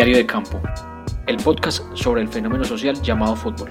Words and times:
Diario 0.00 0.16
de 0.16 0.24
Campo, 0.24 0.62
el 1.26 1.36
podcast 1.36 1.84
sobre 1.92 2.22
el 2.22 2.28
fenómeno 2.28 2.64
social 2.64 2.98
llamado 3.02 3.36
fútbol. 3.36 3.70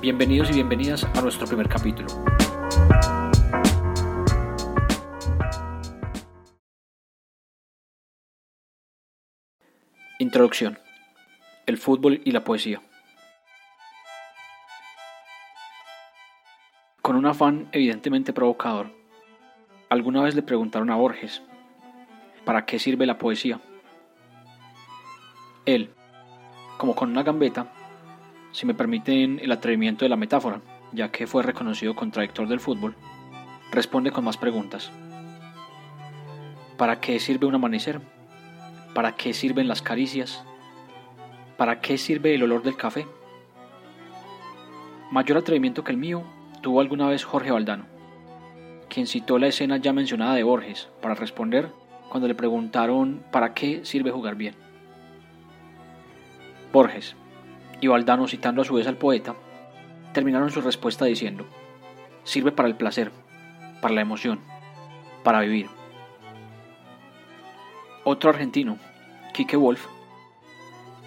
Bienvenidos 0.00 0.50
y 0.50 0.54
bienvenidas 0.54 1.04
a 1.04 1.20
nuestro 1.22 1.46
primer 1.46 1.68
capítulo. 1.68 2.08
Introducción. 10.18 10.80
El 11.66 11.78
fútbol 11.78 12.20
y 12.24 12.32
la 12.32 12.42
poesía. 12.42 12.82
Con 17.02 17.14
un 17.14 17.26
afán 17.26 17.68
evidentemente 17.70 18.32
provocador, 18.32 18.90
alguna 19.90 20.22
vez 20.22 20.34
le 20.34 20.42
preguntaron 20.42 20.90
a 20.90 20.96
Borges, 20.96 21.40
¿para 22.46 22.64
qué 22.64 22.78
sirve 22.78 23.06
la 23.06 23.18
poesía? 23.18 23.60
Él, 25.66 25.90
como 26.78 26.94
con 26.94 27.10
una 27.10 27.24
gambeta, 27.24 27.72
si 28.52 28.64
me 28.66 28.72
permiten 28.72 29.40
el 29.42 29.50
atrevimiento 29.50 30.04
de 30.04 30.08
la 30.08 30.16
metáfora, 30.16 30.60
ya 30.92 31.10
que 31.10 31.26
fue 31.26 31.42
reconocido 31.42 31.96
contradictor 31.96 32.46
del 32.46 32.60
fútbol, 32.60 32.94
responde 33.72 34.12
con 34.12 34.24
más 34.24 34.36
preguntas. 34.36 34.92
¿Para 36.78 37.00
qué 37.00 37.18
sirve 37.18 37.46
un 37.46 37.56
amanecer? 37.56 38.00
¿Para 38.94 39.16
qué 39.16 39.34
sirven 39.34 39.66
las 39.66 39.82
caricias? 39.82 40.44
¿Para 41.56 41.80
qué 41.80 41.98
sirve 41.98 42.36
el 42.36 42.44
olor 42.44 42.62
del 42.62 42.76
café? 42.76 43.08
Mayor 45.10 45.38
atrevimiento 45.38 45.82
que 45.82 45.90
el 45.90 45.98
mío 45.98 46.22
tuvo 46.62 46.80
alguna 46.80 47.08
vez 47.08 47.24
Jorge 47.24 47.50
Valdano, 47.50 47.86
quien 48.88 49.08
citó 49.08 49.40
la 49.40 49.48
escena 49.48 49.78
ya 49.78 49.92
mencionada 49.92 50.34
de 50.34 50.44
Borges 50.44 50.88
para 51.02 51.14
responder 51.16 51.72
cuando 52.16 52.28
le 52.28 52.34
preguntaron 52.34 53.22
¿para 53.30 53.52
qué 53.52 53.84
sirve 53.84 54.10
jugar 54.10 54.36
bien? 54.36 54.54
Borges 56.72 57.14
y 57.82 57.88
Valdano 57.88 58.26
citando 58.26 58.62
a 58.62 58.64
su 58.64 58.72
vez 58.72 58.86
al 58.86 58.96
poeta, 58.96 59.34
terminaron 60.14 60.50
su 60.50 60.62
respuesta 60.62 61.04
diciendo, 61.04 61.44
sirve 62.24 62.52
para 62.52 62.70
el 62.70 62.74
placer, 62.74 63.12
para 63.82 63.92
la 63.92 64.00
emoción, 64.00 64.40
para 65.24 65.40
vivir. 65.40 65.66
Otro 68.02 68.30
argentino, 68.30 68.78
Quique 69.34 69.58
Wolf, 69.58 69.84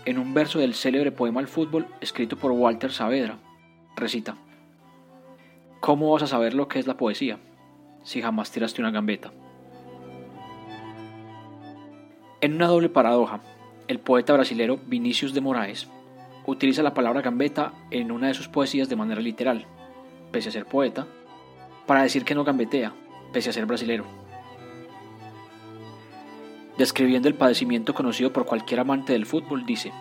en 0.05 0.19
un 0.19 0.35
verso 0.35 0.59
del 0.59 0.75
célebre 0.75 1.11
poema 1.11 1.39
al 1.39 1.47
fútbol 1.47 1.87
escrito 2.01 2.37
por 2.37 2.51
Walter 2.51 2.91
Saavedra, 2.91 3.39
recita, 3.95 4.35
¿Cómo 5.79 6.11
vas 6.11 6.21
a 6.21 6.27
saber 6.27 6.53
lo 6.53 6.67
que 6.67 6.77
es 6.77 6.85
la 6.85 6.97
poesía 6.97 7.39
si 8.03 8.21
jamás 8.21 8.51
tiraste 8.51 8.79
una 8.79 8.91
gambeta? 8.91 9.31
En 12.41 12.53
una 12.53 12.67
doble 12.67 12.89
paradoja, 12.89 13.41
el 13.87 13.99
poeta 13.99 14.33
brasilero 14.33 14.79
Vinicius 14.85 15.33
de 15.33 15.41
Moraes 15.41 15.87
utiliza 16.45 16.83
la 16.83 16.93
palabra 16.93 17.21
gambeta 17.21 17.73
en 17.91 18.11
una 18.11 18.27
de 18.27 18.33
sus 18.33 18.47
poesías 18.47 18.89
de 18.89 18.95
manera 18.95 19.21
literal, 19.21 19.65
pese 20.31 20.49
a 20.49 20.51
ser 20.51 20.65
poeta, 20.65 21.07
para 21.85 22.03
decir 22.03 22.23
que 22.23 22.35
no 22.35 22.43
gambetea, 22.43 22.93
pese 23.33 23.49
a 23.49 23.53
ser 23.53 23.65
brasilero 23.65 24.05
describiendo 26.79 27.27
el 27.27 27.35
padecimiento 27.35 27.93
conocido 27.93 28.31
por 28.31 28.45
cualquier 28.45 28.79
amante 28.79 29.11
del 29.11 29.25
fútbol, 29.25 29.65
dice, 29.65 29.91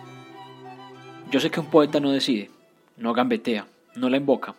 Yo 1.29 1.41
sé 1.41 1.51
que 1.51 1.59
un 1.59 1.65
poeta 1.65 1.99
no 1.99 2.09
decide, 2.09 2.49
no 2.95 3.11
gambetea, 3.11 3.67
no 3.95 4.09
la 4.09 4.15
invoca. 4.15 4.55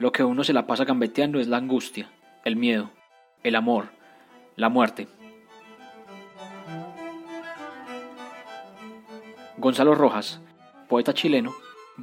Lo 0.00 0.10
que 0.10 0.24
uno 0.24 0.42
se 0.42 0.52
la 0.52 0.66
pasa 0.66 0.84
gambeteando 0.84 1.38
es 1.38 1.46
la 1.46 1.56
angustia, 1.56 2.10
el 2.44 2.56
miedo, 2.56 2.90
el 3.44 3.54
amor, 3.54 3.90
la 4.56 4.70
muerte. 4.70 5.06
Gonzalo 9.58 9.96
Rojas, 9.96 10.40
poeta 10.88 11.12
chileno, 11.12 11.52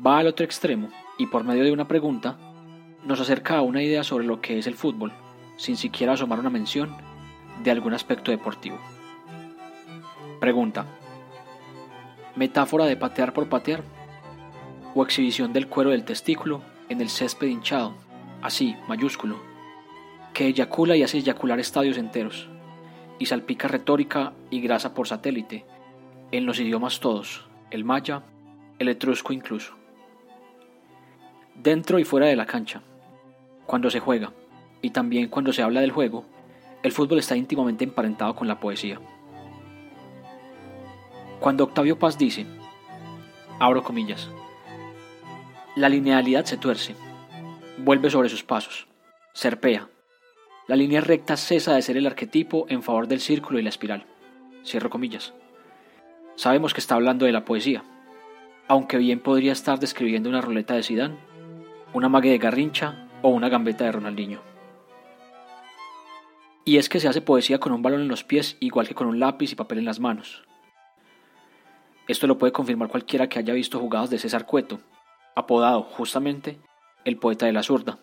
va 0.05 0.17
al 0.17 0.27
otro 0.27 0.43
extremo 0.43 0.89
y 1.17 1.27
por 1.27 1.45
medio 1.45 1.63
de 1.63 1.71
una 1.71 1.87
pregunta 1.87 2.37
nos 3.05 3.21
acerca 3.21 3.57
a 3.57 3.61
una 3.61 3.81
idea 3.81 4.03
sobre 4.03 4.25
lo 4.25 4.41
que 4.41 4.59
es 4.59 4.67
el 4.67 4.75
fútbol, 4.75 5.13
sin 5.55 5.77
siquiera 5.77 6.13
asomar 6.13 6.37
una 6.37 6.49
mención 6.49 6.93
de 7.63 7.71
algún 7.71 7.93
aspecto 7.93 8.31
deportivo. 8.31 8.77
Pregunta. 10.41 10.85
¿Metáfora 12.35 12.87
de 12.87 12.97
patear 12.97 13.31
por 13.31 13.47
patear? 13.47 13.83
¿O 14.93 15.03
exhibición 15.03 15.53
del 15.53 15.69
cuero 15.69 15.91
del 15.91 16.03
testículo 16.03 16.61
en 16.89 16.99
el 16.99 17.07
césped 17.07 17.47
hinchado, 17.47 17.95
así, 18.41 18.75
mayúsculo, 18.89 19.37
que 20.33 20.47
eyacula 20.47 20.97
y 20.97 21.03
hace 21.03 21.19
eyacular 21.19 21.61
estadios 21.61 21.97
enteros, 21.97 22.49
y 23.17 23.27
salpica 23.27 23.69
retórica 23.69 24.33
y 24.49 24.59
grasa 24.59 24.93
por 24.93 25.07
satélite, 25.07 25.65
en 26.37 26.45
los 26.45 26.59
idiomas 26.59 26.99
todos, 26.99 27.45
el 27.71 27.83
maya, 27.83 28.23
el 28.77 28.89
etrusco 28.89 29.31
incluso? 29.31 29.73
Dentro 31.55 31.97
y 31.97 32.03
fuera 32.03 32.27
de 32.27 32.35
la 32.35 32.45
cancha, 32.45 32.81
cuando 33.65 33.89
se 33.89 33.99
juega, 34.01 34.33
y 34.81 34.89
también 34.89 35.29
cuando 35.29 35.53
se 35.53 35.61
habla 35.61 35.81
del 35.81 35.91
juego, 35.91 36.25
el 36.83 36.91
fútbol 36.91 37.19
está 37.19 37.37
íntimamente 37.37 37.83
emparentado 37.83 38.35
con 38.35 38.47
la 38.47 38.59
poesía. 38.59 38.99
Cuando 41.39 41.63
Octavio 41.63 41.97
Paz 41.97 42.17
dice, 42.17 42.45
abro 43.59 43.83
comillas, 43.83 44.29
la 45.75 45.89
linealidad 45.89 46.45
se 46.45 46.57
tuerce, 46.57 46.95
vuelve 47.77 48.09
sobre 48.09 48.29
sus 48.29 48.43
pasos, 48.43 48.87
serpea. 49.33 49.89
La 50.67 50.75
línea 50.75 50.99
recta 50.99 51.37
cesa 51.37 51.75
de 51.75 51.81
ser 51.81 51.95
el 51.95 52.07
arquetipo 52.07 52.65
en 52.69 52.81
favor 52.81 53.07
del 53.07 53.19
círculo 53.19 53.59
y 53.59 53.61
la 53.61 53.69
espiral. 53.69 54.05
Cierro 54.65 54.89
comillas. 54.89 55.33
Sabemos 56.35 56.73
que 56.73 56.81
está 56.81 56.95
hablando 56.95 57.25
de 57.25 57.31
la 57.31 57.45
poesía, 57.45 57.83
aunque 58.67 58.97
bien 58.97 59.19
podría 59.19 59.53
estar 59.53 59.79
describiendo 59.79 60.29
una 60.29 60.41
ruleta 60.41 60.73
de 60.73 60.83
Sidán, 60.83 61.17
una 61.93 62.09
mague 62.09 62.29
de 62.29 62.37
Garrincha 62.37 63.07
o 63.21 63.29
una 63.29 63.47
gambeta 63.47 63.85
de 63.85 63.93
Ronaldinho. 63.93 64.41
Y 66.65 66.77
es 66.77 66.89
que 66.89 66.99
se 66.99 67.07
hace 67.07 67.21
poesía 67.21 67.59
con 67.59 67.71
un 67.71 67.81
balón 67.81 68.01
en 68.01 68.07
los 68.07 68.23
pies 68.23 68.57
igual 68.59 68.87
que 68.87 68.95
con 68.95 69.07
un 69.07 69.19
lápiz 69.19 69.51
y 69.51 69.55
papel 69.55 69.77
en 69.77 69.85
las 69.85 69.99
manos. 69.99 70.43
Esto 72.07 72.27
lo 72.27 72.37
puede 72.37 72.51
confirmar 72.51 72.89
cualquiera 72.89 73.29
que 73.29 73.39
haya 73.39 73.53
visto 73.53 73.79
jugadas 73.79 74.09
de 74.09 74.19
César 74.19 74.45
Cueto, 74.45 74.79
apodado 75.35 75.83
justamente 75.83 76.59
el 77.05 77.17
poeta 77.17 77.45
de 77.45 77.53
la 77.53 77.63
zurda. 77.63 77.97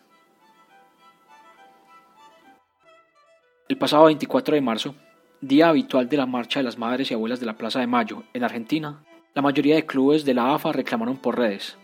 El 3.69 3.79
pasado 3.79 4.05
24 4.05 4.55
de 4.55 4.61
marzo, 4.61 4.95
día 5.43 5.69
habitual 5.69 6.09
de 6.09 6.17
la 6.17 6.25
marcha 6.27 6.61
de 6.61 6.65
las 6.65 6.79
madres 6.79 7.11
y 7.11 7.15
abuelas 7.15 7.41
de 7.41 7.47
la 7.47 7.57
Plaza 7.57 7.81
de 7.81 7.89
Mayo 7.89 8.23
en 8.33 8.45
Argentina, 8.45 9.03
la 9.35 9.43
mayoría 9.43 9.75
de 9.75 9.85
clubes 9.85 10.25
de 10.25 10.35
la 10.35 10.55
AFA 10.55 10.73
reclamaron 10.73 11.17
por 11.17 11.37
redes 11.37 11.77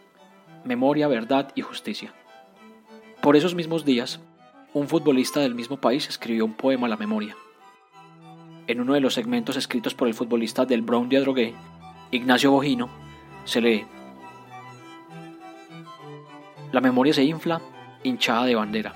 memoria, 0.65 1.09
verdad 1.09 1.51
y 1.55 1.63
justicia. 1.63 2.13
Por 3.21 3.37
esos 3.37 3.55
mismos 3.55 3.85
días, 3.85 4.21
un 4.75 4.87
futbolista 4.87 5.41
del 5.41 5.55
mismo 5.55 5.79
país 5.79 6.09
escribió 6.09 6.45
un 6.45 6.55
poema 6.55 6.87
a 6.87 6.91
la 6.91 6.97
memoria. 6.97 7.37
En 8.67 8.81
uno 8.81 8.95
de 8.95 9.01
los 9.01 9.15
segmentos 9.15 9.57
escritos 9.57 9.95
por 9.95 10.09
el 10.09 10.15
futbolista 10.15 10.65
del 10.65 10.83
Brown 10.83 11.09
de 11.09 11.17
Adrogué, 11.17 11.55
Ignacio 12.11 12.51
Bojino, 12.51 12.89
se 13.45 13.61
lee 13.61 13.87
La 16.71 16.81
memoria 16.81 17.15
se 17.15 17.25
infla, 17.25 17.61
hinchada 18.05 18.45
de 18.45 18.55
bandera. 18.55 18.95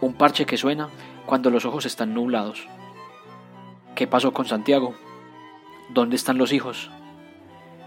Un 0.00 0.14
parche 0.14 0.46
que 0.46 0.56
suena 0.56 0.88
cuando 1.26 1.50
los 1.50 1.64
ojos 1.64 1.86
están 1.86 2.14
nublados. 2.14 2.68
¿Qué 3.94 4.06
pasó 4.06 4.32
con 4.32 4.46
Santiago? 4.46 4.94
¿Dónde 5.90 6.16
están 6.16 6.38
los 6.38 6.52
hijos? 6.54 6.90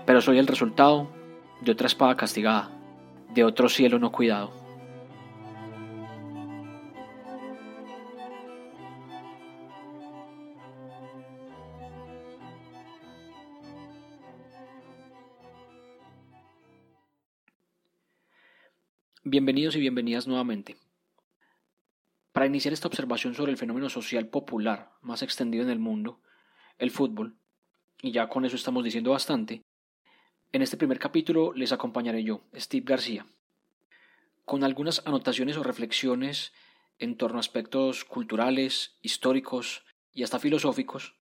Pero 0.05 0.21
soy 0.21 0.37
el 0.37 0.45
resultado 0.45 1.09
de 1.61 1.71
otra 1.71 1.87
espada 1.87 2.15
castigada, 2.15 2.69
de 3.33 3.43
otro 3.43 3.69
cielo 3.69 3.97
no 3.97 4.11
cuidado. 4.11 4.51
Bienvenidos 19.23 19.75
y 19.75 19.79
bienvenidas 19.79 20.27
nuevamente. 20.27 20.84
Para 22.35 22.47
iniciar 22.47 22.73
esta 22.73 22.89
observación 22.89 23.33
sobre 23.33 23.53
el 23.53 23.57
fenómeno 23.57 23.89
social 23.89 24.27
popular 24.27 24.91
más 25.01 25.21
extendido 25.21 25.63
en 25.63 25.69
el 25.69 25.79
mundo, 25.79 26.19
el 26.77 26.91
fútbol, 26.91 27.37
y 28.01 28.11
ya 28.11 28.27
con 28.27 28.43
eso 28.43 28.57
estamos 28.57 28.83
diciendo 28.83 29.11
bastante, 29.11 29.61
en 30.51 30.61
este 30.61 30.75
primer 30.75 30.99
capítulo 30.99 31.53
les 31.53 31.71
acompañaré 31.71 32.25
yo, 32.25 32.41
Steve 32.53 32.83
García, 32.85 33.25
con 34.43 34.65
algunas 34.65 35.01
anotaciones 35.07 35.55
o 35.55 35.63
reflexiones 35.63 36.51
en 36.99 37.15
torno 37.15 37.37
a 37.37 37.39
aspectos 37.39 38.03
culturales, 38.03 38.97
históricos 39.01 39.85
y 40.11 40.23
hasta 40.23 40.37
filosóficos, 40.37 41.15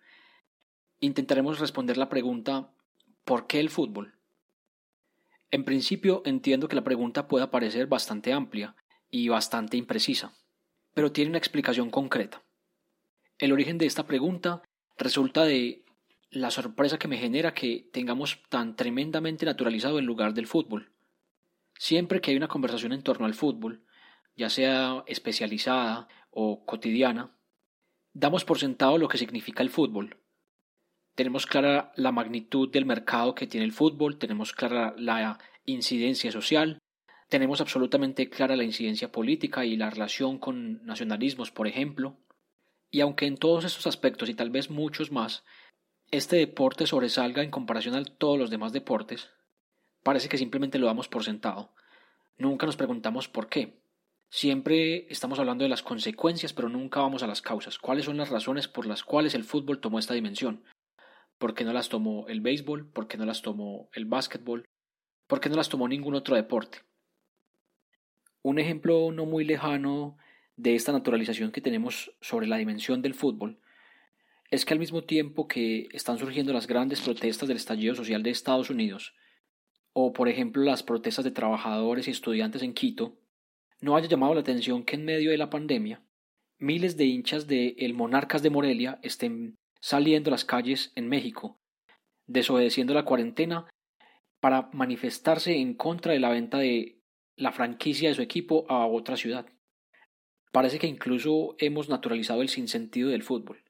intentaremos 0.99 1.61
responder 1.61 1.97
la 1.97 2.09
pregunta 2.09 2.73
¿por 3.25 3.47
qué 3.47 3.61
el 3.61 3.71
fútbol? 3.71 4.19
En 5.53 5.65
principio 5.65 6.23
entiendo 6.25 6.67
que 6.67 6.75
la 6.75 6.83
pregunta 6.83 7.29
pueda 7.29 7.53
parecer 7.53 7.87
bastante 7.87 8.33
amplia 8.33 8.75
y 9.13 9.29
bastante 9.29 9.77
imprecisa, 9.77 10.35
pero 10.95 11.13
tiene 11.13 11.31
una 11.31 11.39
explicación 11.39 11.91
concreta. 11.91 12.43
El 13.39 13.53
origen 13.53 13.79
de 13.79 13.87
esta 13.87 14.07
pregunta 14.07 14.63
resulta 14.97 15.45
de 15.45 15.85
la 16.31 16.51
sorpresa 16.51 16.99
que 16.99 17.09
me 17.09 17.19
genera 17.19 17.55
que 17.55 17.89
tengamos 17.93 18.43
tan 18.49 18.77
tremendamente 18.77 19.45
naturalizado 19.45 19.99
el 19.99 20.05
lugar 20.05 20.35
del 20.35 20.47
fútbol. 20.47 20.93
Siempre 21.77 22.21
que 22.21 22.31
hay 22.31 22.37
una 22.37 22.49
conversación 22.49 22.93
en 22.93 23.03
torno 23.03 23.27
al 23.27 23.35
fútbol, 23.35 23.85
ya 24.37 24.49
sea 24.49 25.03
especializada 25.07 26.09
o 26.31 26.65
cotidiana, 26.65 27.37
damos 28.13 28.45
por 28.45 28.59
sentado 28.59 28.99
lo 28.99 29.09
que 29.09 29.19
significa 29.19 29.63
el 29.63 29.71
fútbol. 29.71 30.19
Tenemos 31.15 31.47
clara 31.47 31.93
la 31.97 32.11
magnitud 32.11 32.71
del 32.71 32.87
mercado 32.87 33.35
que 33.35 33.47
tiene 33.47 33.67
el 33.67 33.73
fútbol, 33.73 34.19
tenemos 34.19 34.53
clara 34.53 34.95
la 34.97 35.39
incidencia 35.65 36.33
social, 36.33 36.79
tenemos 37.29 37.61
absolutamente 37.61 38.29
clara 38.29 38.57
la 38.57 38.65
incidencia 38.65 39.11
política 39.11 39.65
y 39.65 39.77
la 39.77 39.91
relación 39.91 40.39
con 40.39 40.85
nacionalismos, 40.85 41.51
por 41.51 41.67
ejemplo. 41.67 42.17
Y 42.91 43.01
aunque 43.01 43.27
en 43.27 43.37
todos 43.37 43.65
estos 43.65 43.87
aspectos 43.87 44.29
y 44.29 44.35
tal 44.35 44.51
vez 44.51 44.71
muchos 44.71 45.11
más, 45.11 45.45
este 46.11 46.37
deporte 46.37 46.87
sobresalga 46.87 47.43
en 47.43 47.51
comparación 47.51 47.97
a 47.97 48.05
todos 48.05 48.39
los 48.39 48.51
demás 48.51 48.73
deportes, 48.73 49.31
parece 50.03 50.29
que 50.29 50.39
simplemente 50.39 50.79
lo 50.79 50.87
damos 50.87 51.09
por 51.09 51.25
sentado. 51.25 51.75
Nunca 52.37 52.67
nos 52.67 52.77
preguntamos 52.77 53.29
por 53.29 53.49
qué. 53.49 53.81
Siempre 54.31 55.07
estamos 55.11 55.39
hablando 55.39 55.65
de 55.65 55.71
las 55.71 55.83
consecuencias, 55.83 56.53
pero 56.53 56.69
nunca 56.69 57.01
vamos 57.01 57.23
a 57.23 57.27
las 57.27 57.43
causas. 57.43 57.79
¿Cuáles 57.79 58.05
son 58.05 58.17
las 58.17 58.31
razones 58.31 58.69
por 58.69 58.87
las 58.87 59.05
cuales 59.05 59.35
el 59.35 59.45
fútbol 59.45 59.81
tomó 59.81 59.99
esta 59.99 60.15
dimensión? 60.15 60.65
¿Por 61.39 61.55
qué 61.55 61.65
no 61.65 61.73
las 61.73 61.89
tomó 61.89 62.27
el 62.29 62.41
béisbol? 62.41 62.91
¿Por 62.91 63.07
qué 63.07 63.17
no 63.17 63.25
las 63.25 63.43
tomó 63.43 63.89
el 63.93 64.05
básquetbol? 64.05 64.65
¿Por 65.27 65.41
qué 65.41 65.49
no 65.49 65.57
las 65.57 65.69
tomó 65.69 65.89
ningún 65.89 66.15
otro 66.15 66.37
deporte? 66.37 66.79
Un 68.45 68.59
ejemplo 68.59 69.11
no 69.11 69.25
muy 69.25 69.43
lejano 69.43 70.19
de 70.57 70.75
esta 70.75 70.93
naturalización 70.93 71.51
que 71.51 71.63
tenemos 71.63 72.13
sobre 72.21 72.47
la 72.47 72.59
dimensión 72.59 73.01
del 73.01 73.15
fútbol 73.15 73.59
es 74.51 74.67
que 74.67 74.75
al 74.75 74.79
mismo 74.79 75.03
tiempo 75.03 75.49
que 75.49 75.89
están 75.93 76.19
surgiendo 76.19 76.53
las 76.53 76.67
grandes 76.67 77.01
protestas 77.01 77.49
del 77.49 77.57
estallido 77.57 77.95
social 77.95 78.23
de 78.23 78.29
Estados 78.29 78.69
Unidos, 78.69 79.15
o 79.95 80.13
por 80.13 80.29
ejemplo 80.29 80.63
las 80.63 80.83
protestas 80.83 81.25
de 81.25 81.31
trabajadores 81.31 82.07
y 82.07 82.11
estudiantes 82.11 82.63
en 82.63 82.75
Quito, 82.75 83.17
no 83.81 83.97
haya 83.97 84.09
llamado 84.09 84.35
la 84.35 84.41
atención 84.41 84.85
que 84.85 84.97
en 84.97 85.07
medio 85.07 85.31
de 85.31 85.39
la 85.39 85.49
pandemia 85.49 86.03
miles 86.59 86.99
de 86.99 87.07
hinchas 87.07 87.47
de 87.47 87.75
el 87.79 87.95
Monarcas 87.95 88.43
de 88.43 88.51
Morelia 88.51 88.99
estén 89.03 89.57
saliendo 89.81 90.29
a 90.29 90.33
las 90.33 90.45
calles 90.45 90.93
en 90.97 91.09
México, 91.09 91.59
desobedeciendo 92.27 92.93
la 92.93 93.07
cuarentena 93.07 93.71
para 94.39 94.69
manifestarse 94.75 95.57
en 95.57 95.73
contra 95.73 96.13
de 96.13 96.21
la 96.21 96.29
venta 96.29 96.59
de 96.59 96.99
la 97.37 97.53
franquicia 97.53 98.09
de 98.09 98.15
su 98.15 98.23
equipo 98.23 98.65
a 98.69 98.87
otra 98.87 99.17
ciudad. 99.17 99.47
Parece 100.53 100.79
que 100.79 100.87
incluso 100.87 101.57
hemos 101.59 101.89
naturalizado 101.89 102.43
el 102.43 102.49
sinsentido 102.49 103.11
del 103.11 103.25
fútbol. 103.25 103.65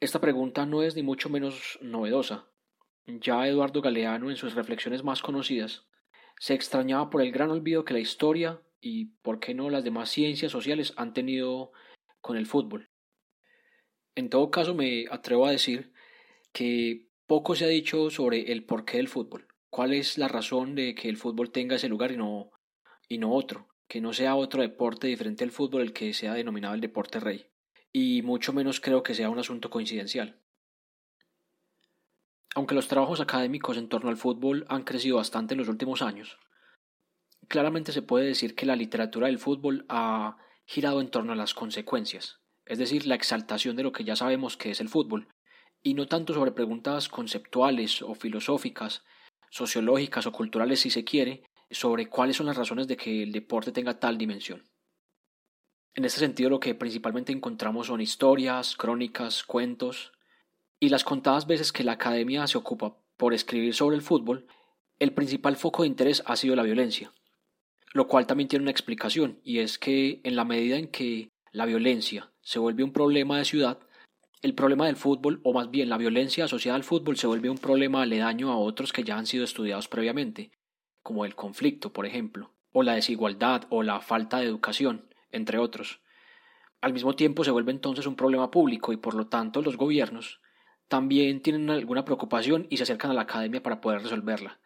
Esta 0.00 0.20
pregunta 0.20 0.66
no 0.66 0.82
es 0.82 0.96
ni 0.96 1.02
mucho 1.02 1.30
menos 1.30 1.78
novedosa. 1.80 2.48
Ya 3.06 3.46
Eduardo 3.46 3.80
Galeano, 3.82 4.30
en 4.30 4.36
sus 4.36 4.54
reflexiones 4.54 5.04
más 5.04 5.22
conocidas, 5.22 5.86
se 6.38 6.54
extrañaba 6.54 7.08
por 7.08 7.22
el 7.22 7.30
gran 7.30 7.50
olvido 7.50 7.84
que 7.84 7.94
la 7.94 8.00
historia 8.00 8.60
y, 8.80 9.06
por 9.22 9.38
qué 9.38 9.54
no, 9.54 9.70
las 9.70 9.84
demás 9.84 10.10
ciencias 10.10 10.50
sociales 10.50 10.92
han 10.96 11.14
tenido 11.14 11.70
con 12.20 12.36
el 12.36 12.46
fútbol. 12.46 12.90
En 14.16 14.28
todo 14.28 14.50
caso, 14.50 14.74
me 14.74 15.06
atrevo 15.08 15.46
a 15.46 15.52
decir 15.52 15.92
que 16.52 17.08
poco 17.28 17.54
se 17.54 17.64
ha 17.64 17.68
dicho 17.68 18.10
sobre 18.10 18.50
el 18.50 18.64
porqué 18.64 18.96
del 18.96 19.08
fútbol. 19.08 19.46
¿Cuál 19.72 19.94
es 19.94 20.18
la 20.18 20.28
razón 20.28 20.74
de 20.74 20.94
que 20.94 21.08
el 21.08 21.16
fútbol 21.16 21.50
tenga 21.50 21.76
ese 21.76 21.88
lugar 21.88 22.12
y 22.12 22.18
no, 22.18 22.50
y 23.08 23.16
no 23.16 23.32
otro? 23.32 23.68
Que 23.88 24.02
no 24.02 24.12
sea 24.12 24.36
otro 24.36 24.60
deporte 24.60 25.06
diferente 25.06 25.44
al 25.44 25.50
fútbol 25.50 25.80
el 25.80 25.94
que 25.94 26.12
sea 26.12 26.34
denominado 26.34 26.74
el 26.74 26.82
deporte 26.82 27.20
rey. 27.20 27.46
Y 27.90 28.20
mucho 28.20 28.52
menos 28.52 28.80
creo 28.80 29.02
que 29.02 29.14
sea 29.14 29.30
un 29.30 29.38
asunto 29.38 29.70
coincidencial. 29.70 30.38
Aunque 32.54 32.74
los 32.74 32.86
trabajos 32.86 33.22
académicos 33.22 33.78
en 33.78 33.88
torno 33.88 34.10
al 34.10 34.18
fútbol 34.18 34.66
han 34.68 34.82
crecido 34.82 35.16
bastante 35.16 35.54
en 35.54 35.60
los 35.60 35.68
últimos 35.68 36.02
años, 36.02 36.38
claramente 37.48 37.92
se 37.92 38.02
puede 38.02 38.26
decir 38.26 38.54
que 38.54 38.66
la 38.66 38.76
literatura 38.76 39.28
del 39.28 39.38
fútbol 39.38 39.86
ha 39.88 40.36
girado 40.66 41.00
en 41.00 41.10
torno 41.10 41.32
a 41.32 41.36
las 41.36 41.54
consecuencias, 41.54 42.42
es 42.66 42.76
decir, 42.76 43.06
la 43.06 43.14
exaltación 43.14 43.76
de 43.76 43.84
lo 43.84 43.92
que 43.92 44.04
ya 44.04 44.16
sabemos 44.16 44.58
que 44.58 44.72
es 44.72 44.82
el 44.82 44.90
fútbol, 44.90 45.28
y 45.82 45.94
no 45.94 46.08
tanto 46.08 46.34
sobre 46.34 46.52
preguntas 46.52 47.08
conceptuales 47.08 48.02
o 48.02 48.14
filosóficas, 48.14 49.02
sociológicas 49.52 50.26
o 50.26 50.32
culturales 50.32 50.80
si 50.80 50.88
se 50.88 51.04
quiere, 51.04 51.42
sobre 51.70 52.08
cuáles 52.08 52.36
son 52.36 52.46
las 52.46 52.56
razones 52.56 52.88
de 52.88 52.96
que 52.96 53.22
el 53.22 53.32
deporte 53.32 53.70
tenga 53.70 54.00
tal 54.00 54.16
dimensión. 54.16 54.64
En 55.94 56.06
este 56.06 56.20
sentido 56.20 56.48
lo 56.48 56.58
que 56.58 56.74
principalmente 56.74 57.32
encontramos 57.32 57.88
son 57.88 58.00
historias, 58.00 58.76
crónicas, 58.76 59.44
cuentos, 59.44 60.12
y 60.80 60.88
las 60.88 61.04
contadas 61.04 61.46
veces 61.46 61.70
que 61.70 61.84
la 61.84 61.92
academia 61.92 62.46
se 62.46 62.56
ocupa 62.56 62.96
por 63.18 63.34
escribir 63.34 63.74
sobre 63.74 63.94
el 63.94 64.02
fútbol, 64.02 64.46
el 64.98 65.12
principal 65.12 65.56
foco 65.56 65.82
de 65.82 65.88
interés 65.88 66.22
ha 66.24 66.34
sido 66.36 66.56
la 66.56 66.62
violencia, 66.62 67.12
lo 67.92 68.08
cual 68.08 68.26
también 68.26 68.48
tiene 68.48 68.62
una 68.62 68.70
explicación, 68.70 69.38
y 69.44 69.58
es 69.58 69.78
que 69.78 70.22
en 70.24 70.34
la 70.34 70.46
medida 70.46 70.78
en 70.78 70.88
que 70.88 71.30
la 71.52 71.66
violencia 71.66 72.32
se 72.40 72.58
vuelve 72.58 72.84
un 72.84 72.92
problema 72.94 73.36
de 73.36 73.44
ciudad, 73.44 73.78
el 74.42 74.54
problema 74.54 74.86
del 74.86 74.96
fútbol, 74.96 75.40
o 75.44 75.52
más 75.52 75.70
bien 75.70 75.88
la 75.88 75.96
violencia 75.96 76.44
asociada 76.44 76.76
al 76.76 76.82
fútbol, 76.82 77.16
se 77.16 77.28
vuelve 77.28 77.48
un 77.48 77.58
problema 77.58 78.02
aledaño 78.02 78.50
a 78.50 78.56
otros 78.56 78.92
que 78.92 79.04
ya 79.04 79.16
han 79.16 79.26
sido 79.26 79.44
estudiados 79.44 79.86
previamente, 79.86 80.50
como 81.02 81.24
el 81.24 81.36
conflicto, 81.36 81.92
por 81.92 82.06
ejemplo, 82.06 82.52
o 82.72 82.82
la 82.82 82.94
desigualdad 82.94 83.62
o 83.70 83.84
la 83.84 84.00
falta 84.00 84.38
de 84.38 84.46
educación, 84.46 85.08
entre 85.30 85.58
otros. 85.58 86.00
Al 86.80 86.92
mismo 86.92 87.14
tiempo 87.14 87.44
se 87.44 87.52
vuelve 87.52 87.70
entonces 87.70 88.06
un 88.06 88.16
problema 88.16 88.50
público 88.50 88.92
y 88.92 88.96
por 88.96 89.14
lo 89.14 89.28
tanto 89.28 89.62
los 89.62 89.76
gobiernos 89.76 90.40
también 90.88 91.40
tienen 91.40 91.70
alguna 91.70 92.04
preocupación 92.04 92.66
y 92.68 92.76
se 92.76 92.82
acercan 92.82 93.12
a 93.12 93.14
la 93.14 93.22
academia 93.22 93.62
para 93.62 93.80
poder 93.80 94.02
resolverla. 94.02 94.60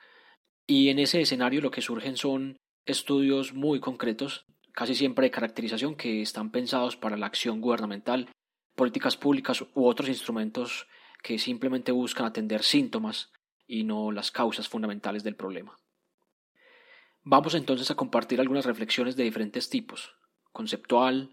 Y 0.66 0.88
en 0.88 0.98
ese 0.98 1.20
escenario 1.20 1.60
lo 1.60 1.70
que 1.70 1.82
surgen 1.82 2.16
son 2.16 2.56
estudios 2.86 3.52
muy 3.52 3.78
concretos, 3.78 4.46
casi 4.72 4.94
siempre 4.94 5.26
de 5.26 5.30
caracterización, 5.30 5.94
que 5.94 6.22
están 6.22 6.50
pensados 6.50 6.96
para 6.96 7.16
la 7.16 7.26
acción 7.26 7.60
gubernamental, 7.60 8.30
políticas 8.76 9.16
públicas 9.16 9.62
u 9.74 9.86
otros 9.86 10.08
instrumentos 10.08 10.86
que 11.22 11.38
simplemente 11.38 11.90
buscan 11.90 12.26
atender 12.26 12.62
síntomas 12.62 13.32
y 13.66 13.82
no 13.82 14.12
las 14.12 14.30
causas 14.30 14.68
fundamentales 14.68 15.24
del 15.24 15.34
problema. 15.34 15.76
Vamos 17.24 17.54
entonces 17.54 17.90
a 17.90 17.96
compartir 17.96 18.40
algunas 18.40 18.66
reflexiones 18.66 19.16
de 19.16 19.24
diferentes 19.24 19.68
tipos, 19.68 20.14
conceptual, 20.52 21.32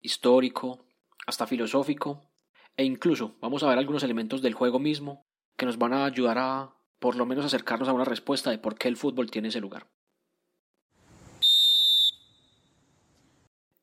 histórico, 0.00 0.86
hasta 1.26 1.46
filosófico, 1.46 2.30
e 2.76 2.84
incluso 2.84 3.36
vamos 3.40 3.62
a 3.62 3.68
ver 3.68 3.78
algunos 3.78 4.02
elementos 4.02 4.40
del 4.40 4.54
juego 4.54 4.78
mismo 4.78 5.26
que 5.56 5.66
nos 5.66 5.76
van 5.76 5.92
a 5.92 6.06
ayudar 6.06 6.38
a 6.38 6.74
por 6.98 7.16
lo 7.16 7.26
menos 7.26 7.44
acercarnos 7.44 7.88
a 7.88 7.92
una 7.92 8.04
respuesta 8.04 8.50
de 8.50 8.58
por 8.58 8.76
qué 8.76 8.88
el 8.88 8.96
fútbol 8.96 9.30
tiene 9.30 9.48
ese 9.48 9.60
lugar. 9.60 9.90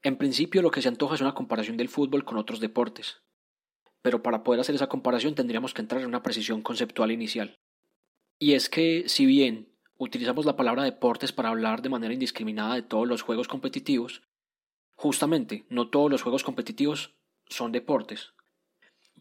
En 0.03 0.17
principio 0.17 0.63
lo 0.63 0.72
que 0.72 0.81
se 0.81 0.88
antoja 0.88 1.15
es 1.15 1.22
una 1.22 1.36
comparación 1.36 1.77
del 1.77 1.89
fútbol 1.89 2.25
con 2.25 2.38
otros 2.38 2.60
deportes, 2.60 3.22
pero 4.01 4.24
para 4.24 4.43
poder 4.43 4.62
hacer 4.62 4.74
esa 4.74 4.89
comparación 4.89 5.36
tendríamos 5.36 5.75
que 5.75 5.81
entrar 5.81 6.01
en 6.01 6.08
una 6.08 6.24
precisión 6.24 6.63
conceptual 6.63 7.12
inicial. 7.12 7.60
Y 8.39 8.53
es 8.53 8.67
que 8.67 9.08
si 9.08 9.27
bien 9.27 9.72
utilizamos 9.98 10.46
la 10.46 10.55
palabra 10.55 10.84
deportes 10.84 11.31
para 11.31 11.50
hablar 11.50 11.84
de 11.84 11.89
manera 11.89 12.15
indiscriminada 12.15 12.74
de 12.74 12.81
todos 12.81 13.08
los 13.08 13.22
juegos 13.22 13.48
competitivos, 13.48 14.24
justamente 14.96 15.65
no 15.70 15.89
todos 15.89 16.10
los 16.10 16.24
juegos 16.24 16.43
competitivos 16.43 17.13
son 17.48 17.72
deportes. 17.72 18.34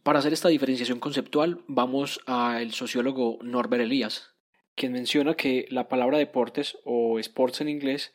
Para 0.02 0.20
hacer 0.20 0.32
esta 0.32 0.48
diferenciación 0.48 0.98
conceptual 0.98 1.62
vamos 1.66 2.20
al 2.24 2.72
sociólogo 2.72 3.38
Norbert 3.42 3.82
Elias, 3.82 4.34
quien 4.74 4.92
menciona 4.92 5.34
que 5.34 5.66
la 5.68 5.88
palabra 5.88 6.16
deportes 6.16 6.78
o 6.86 7.18
sports 7.18 7.60
en 7.60 7.68
inglés 7.68 8.14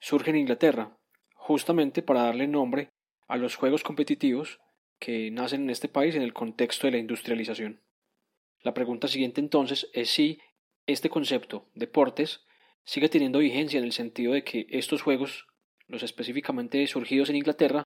surge 0.00 0.30
en 0.30 0.38
Inglaterra, 0.38 0.96
justamente 1.40 2.02
para 2.02 2.22
darle 2.22 2.46
nombre 2.46 2.90
a 3.26 3.38
los 3.38 3.56
juegos 3.56 3.82
competitivos 3.82 4.60
que 4.98 5.30
nacen 5.30 5.62
en 5.62 5.70
este 5.70 5.88
país 5.88 6.14
en 6.14 6.22
el 6.22 6.34
contexto 6.34 6.86
de 6.86 6.92
la 6.92 6.98
industrialización. 6.98 7.80
La 8.62 8.74
pregunta 8.74 9.08
siguiente 9.08 9.40
entonces 9.40 9.88
es 9.94 10.10
si 10.10 10.38
este 10.86 11.08
concepto, 11.08 11.66
deportes, 11.74 12.42
sigue 12.84 13.08
teniendo 13.08 13.38
vigencia 13.38 13.78
en 13.78 13.84
el 13.84 13.92
sentido 13.92 14.34
de 14.34 14.44
que 14.44 14.66
estos 14.68 15.00
juegos, 15.00 15.46
los 15.88 16.02
específicamente 16.02 16.86
surgidos 16.86 17.30
en 17.30 17.36
Inglaterra, 17.36 17.84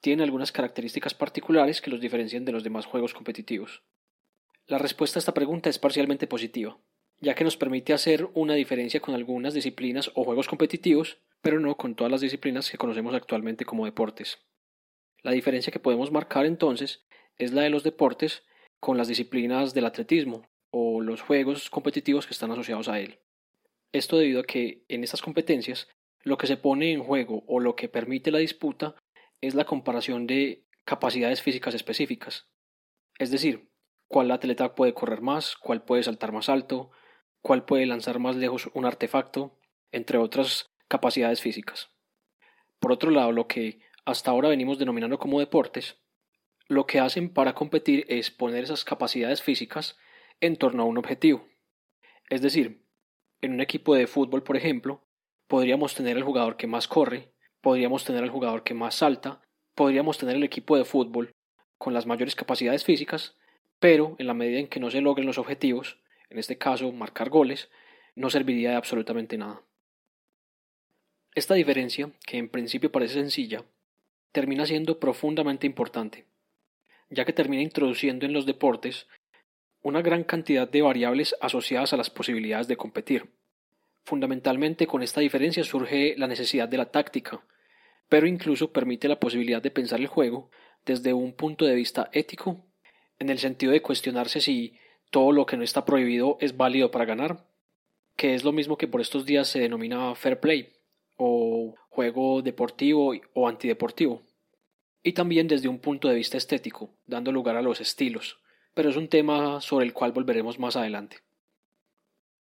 tienen 0.00 0.24
algunas 0.24 0.50
características 0.50 1.14
particulares 1.14 1.80
que 1.80 1.90
los 1.90 2.00
diferencian 2.00 2.44
de 2.44 2.52
los 2.52 2.64
demás 2.64 2.86
juegos 2.86 3.14
competitivos. 3.14 3.82
La 4.66 4.78
respuesta 4.78 5.18
a 5.18 5.20
esta 5.20 5.32
pregunta 5.32 5.70
es 5.70 5.78
parcialmente 5.78 6.26
positiva, 6.26 6.76
ya 7.20 7.36
que 7.36 7.44
nos 7.44 7.56
permite 7.56 7.92
hacer 7.92 8.28
una 8.34 8.54
diferencia 8.54 9.00
con 9.00 9.14
algunas 9.14 9.54
disciplinas 9.54 10.10
o 10.14 10.24
juegos 10.24 10.48
competitivos, 10.48 11.18
pero 11.46 11.60
no 11.60 11.76
con 11.76 11.94
todas 11.94 12.10
las 12.10 12.22
disciplinas 12.22 12.68
que 12.68 12.76
conocemos 12.76 13.14
actualmente 13.14 13.64
como 13.64 13.84
deportes. 13.84 14.40
La 15.22 15.30
diferencia 15.30 15.70
que 15.70 15.78
podemos 15.78 16.10
marcar 16.10 16.44
entonces 16.44 17.06
es 17.38 17.52
la 17.52 17.62
de 17.62 17.70
los 17.70 17.84
deportes 17.84 18.42
con 18.80 18.98
las 18.98 19.06
disciplinas 19.06 19.72
del 19.72 19.84
atletismo 19.84 20.42
o 20.72 21.00
los 21.00 21.20
juegos 21.20 21.70
competitivos 21.70 22.26
que 22.26 22.32
están 22.32 22.50
asociados 22.50 22.88
a 22.88 22.98
él. 22.98 23.20
Esto 23.92 24.18
debido 24.18 24.40
a 24.40 24.42
que 24.42 24.82
en 24.88 25.04
estas 25.04 25.22
competencias 25.22 25.86
lo 26.24 26.36
que 26.36 26.48
se 26.48 26.56
pone 26.56 26.90
en 26.90 27.04
juego 27.04 27.44
o 27.46 27.60
lo 27.60 27.76
que 27.76 27.88
permite 27.88 28.32
la 28.32 28.38
disputa 28.38 28.96
es 29.40 29.54
la 29.54 29.66
comparación 29.66 30.26
de 30.26 30.64
capacidades 30.84 31.42
físicas 31.42 31.74
específicas. 31.74 32.48
Es 33.20 33.30
decir, 33.30 33.70
cuál 34.08 34.32
atleta 34.32 34.74
puede 34.74 34.94
correr 34.94 35.20
más, 35.20 35.54
cuál 35.54 35.84
puede 35.84 36.02
saltar 36.02 36.32
más 36.32 36.48
alto, 36.48 36.90
cuál 37.40 37.64
puede 37.64 37.86
lanzar 37.86 38.18
más 38.18 38.34
lejos 38.34 38.68
un 38.74 38.84
artefacto, 38.84 39.56
entre 39.92 40.18
otras 40.18 40.72
capacidades 40.88 41.40
físicas. 41.40 41.90
Por 42.78 42.92
otro 42.92 43.10
lado, 43.10 43.32
lo 43.32 43.46
que 43.46 43.80
hasta 44.04 44.30
ahora 44.30 44.48
venimos 44.48 44.78
denominando 44.78 45.18
como 45.18 45.40
deportes, 45.40 45.98
lo 46.68 46.86
que 46.86 47.00
hacen 47.00 47.32
para 47.32 47.54
competir 47.54 48.04
es 48.08 48.30
poner 48.30 48.64
esas 48.64 48.84
capacidades 48.84 49.42
físicas 49.42 49.96
en 50.40 50.56
torno 50.56 50.82
a 50.82 50.86
un 50.86 50.98
objetivo. 50.98 51.46
Es 52.28 52.42
decir, 52.42 52.84
en 53.40 53.52
un 53.52 53.60
equipo 53.60 53.94
de 53.94 54.06
fútbol, 54.06 54.42
por 54.42 54.56
ejemplo, 54.56 55.06
podríamos 55.46 55.94
tener 55.94 56.16
el 56.16 56.24
jugador 56.24 56.56
que 56.56 56.66
más 56.66 56.88
corre, 56.88 57.32
podríamos 57.60 58.04
tener 58.04 58.24
el 58.24 58.30
jugador 58.30 58.62
que 58.62 58.74
más 58.74 58.96
salta, 58.96 59.42
podríamos 59.74 60.18
tener 60.18 60.36
el 60.36 60.44
equipo 60.44 60.76
de 60.76 60.84
fútbol 60.84 61.34
con 61.78 61.94
las 61.94 62.06
mayores 62.06 62.34
capacidades 62.34 62.84
físicas, 62.84 63.36
pero 63.78 64.16
en 64.18 64.26
la 64.26 64.34
medida 64.34 64.58
en 64.58 64.68
que 64.68 64.80
no 64.80 64.90
se 64.90 65.00
logren 65.00 65.26
los 65.26 65.38
objetivos, 65.38 66.00
en 66.30 66.38
este 66.38 66.58
caso 66.58 66.90
marcar 66.92 67.28
goles, 67.28 67.70
no 68.14 68.30
serviría 68.30 68.70
de 68.70 68.76
absolutamente 68.76 69.36
nada. 69.36 69.62
Esta 71.36 71.52
diferencia, 71.52 72.10
que 72.26 72.38
en 72.38 72.48
principio 72.48 72.90
parece 72.90 73.12
sencilla, 73.12 73.62
termina 74.32 74.64
siendo 74.64 74.98
profundamente 74.98 75.66
importante, 75.66 76.24
ya 77.10 77.26
que 77.26 77.34
termina 77.34 77.62
introduciendo 77.62 78.24
en 78.24 78.32
los 78.32 78.46
deportes 78.46 79.06
una 79.82 80.00
gran 80.00 80.24
cantidad 80.24 80.66
de 80.66 80.80
variables 80.80 81.36
asociadas 81.42 81.92
a 81.92 81.98
las 81.98 82.08
posibilidades 82.08 82.68
de 82.68 82.78
competir. 82.78 83.28
Fundamentalmente 84.02 84.86
con 84.86 85.02
esta 85.02 85.20
diferencia 85.20 85.62
surge 85.62 86.14
la 86.16 86.26
necesidad 86.26 86.70
de 86.70 86.78
la 86.78 86.90
táctica, 86.90 87.44
pero 88.08 88.26
incluso 88.26 88.72
permite 88.72 89.06
la 89.06 89.20
posibilidad 89.20 89.60
de 89.60 89.70
pensar 89.70 90.00
el 90.00 90.06
juego 90.06 90.50
desde 90.86 91.12
un 91.12 91.34
punto 91.34 91.66
de 91.66 91.74
vista 91.74 92.08
ético, 92.14 92.64
en 93.18 93.28
el 93.28 93.38
sentido 93.40 93.72
de 93.72 93.82
cuestionarse 93.82 94.40
si 94.40 94.78
todo 95.10 95.32
lo 95.32 95.44
que 95.44 95.58
no 95.58 95.64
está 95.64 95.84
prohibido 95.84 96.38
es 96.40 96.56
válido 96.56 96.90
para 96.90 97.04
ganar, 97.04 97.46
que 98.16 98.34
es 98.34 98.42
lo 98.42 98.52
mismo 98.52 98.78
que 98.78 98.88
por 98.88 99.02
estos 99.02 99.26
días 99.26 99.48
se 99.48 99.60
denomina 99.60 100.14
fair 100.14 100.40
play, 100.40 100.75
o 101.16 101.74
juego 101.88 102.42
deportivo 102.42 103.14
o 103.34 103.48
antideportivo. 103.48 104.22
Y 105.02 105.12
también 105.12 105.48
desde 105.48 105.68
un 105.68 105.78
punto 105.78 106.08
de 106.08 106.14
vista 106.14 106.36
estético, 106.36 106.90
dando 107.06 107.32
lugar 107.32 107.56
a 107.56 107.62
los 107.62 107.80
estilos, 107.80 108.38
pero 108.74 108.90
es 108.90 108.96
un 108.96 109.08
tema 109.08 109.60
sobre 109.60 109.86
el 109.86 109.92
cual 109.92 110.12
volveremos 110.12 110.58
más 110.58 110.76
adelante. 110.76 111.18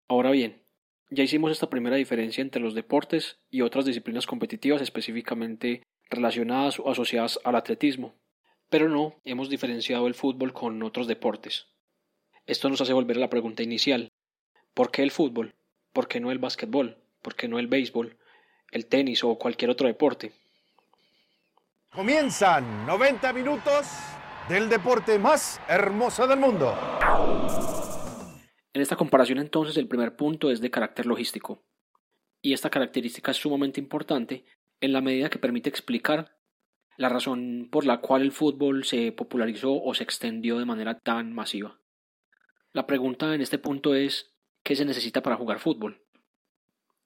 Ahora 0.08 0.32
bien, 0.32 0.63
ya 1.10 1.24
hicimos 1.24 1.51
esta 1.51 1.70
primera 1.70 1.96
diferencia 1.96 2.41
entre 2.41 2.62
los 2.62 2.74
deportes 2.74 3.39
y 3.50 3.62
otras 3.62 3.86
disciplinas 3.86 4.25
competitivas 4.25 4.82
específicamente 4.82 5.84
relacionadas 6.10 6.79
o 6.79 6.89
asociadas 6.89 7.39
al 7.44 7.55
atletismo, 7.55 8.15
pero 8.70 8.89
no 8.89 9.15
hemos 9.24 9.50
diferenciado 9.50 10.08
el 10.08 10.15
fútbol 10.15 10.53
con 10.53 10.82
otros 10.84 11.08
deportes. 11.08 11.67
Esto 12.48 12.70
nos 12.70 12.82
hace 12.82 12.94
volver 12.94 13.17
a 13.17 13.22
la 13.22 13.29
pregunta 13.29 13.63
inicial. 13.63 14.12
¿Por 14.74 14.91
qué 14.91 15.03
el 15.03 15.12
fútbol? 15.12 15.55
¿Por 15.94 16.08
qué 16.08 16.20
no 16.20 16.32
el 16.32 16.39
básquetbol? 16.39 16.98
¿Por 17.22 17.36
qué 17.36 17.48
no 17.48 17.60
el 17.60 17.67
béisbol? 17.67 18.17
El 18.72 18.88
tenis 18.88 19.24
o 19.24 19.38
cualquier 19.38 19.72
otro 19.72 19.88
deporte. 19.88 20.31
Comienzan 21.89 22.86
90 22.86 23.34
minutos 23.34 23.88
del 24.50 24.69
deporte 24.69 25.17
más 25.17 25.62
hermoso 25.67 26.27
del 26.27 26.39
mundo. 26.39 26.75
En 28.74 28.81
esta 28.81 28.98
comparación 28.98 29.39
entonces 29.39 29.77
el 29.77 29.88
primer 29.88 30.15
punto 30.15 30.51
es 30.51 30.60
de 30.60 30.69
carácter 30.69 31.05
logístico. 31.05 31.63
Y 32.41 32.53
esta 32.53 32.69
característica 32.69 33.31
es 33.31 33.38
sumamente 33.38 33.79
importante 33.79 34.45
en 34.81 34.91
la 34.93 35.01
medida 35.01 35.29
que 35.29 35.39
permite 35.39 35.69
explicar 35.69 36.38
la 36.98 37.10
razón 37.10 37.69
por 37.72 37.86
la 37.86 38.01
cual 38.01 38.22
el 38.22 38.31
fútbol 38.31 38.84
se 38.84 39.12
popularizó 39.12 39.81
o 39.81 39.93
se 39.93 40.03
extendió 40.03 40.60
de 40.60 40.65
manera 40.65 41.00
tan 41.00 41.34
masiva. 41.34 41.79
La 42.74 42.86
pregunta 42.86 43.34
en 43.34 43.41
este 43.41 43.57
punto 43.57 43.95
es 43.95 44.36
¿qué 44.63 44.75
se 44.75 44.86
necesita 44.86 45.24
para 45.24 45.38
jugar 45.38 45.60
fútbol? 45.60 46.04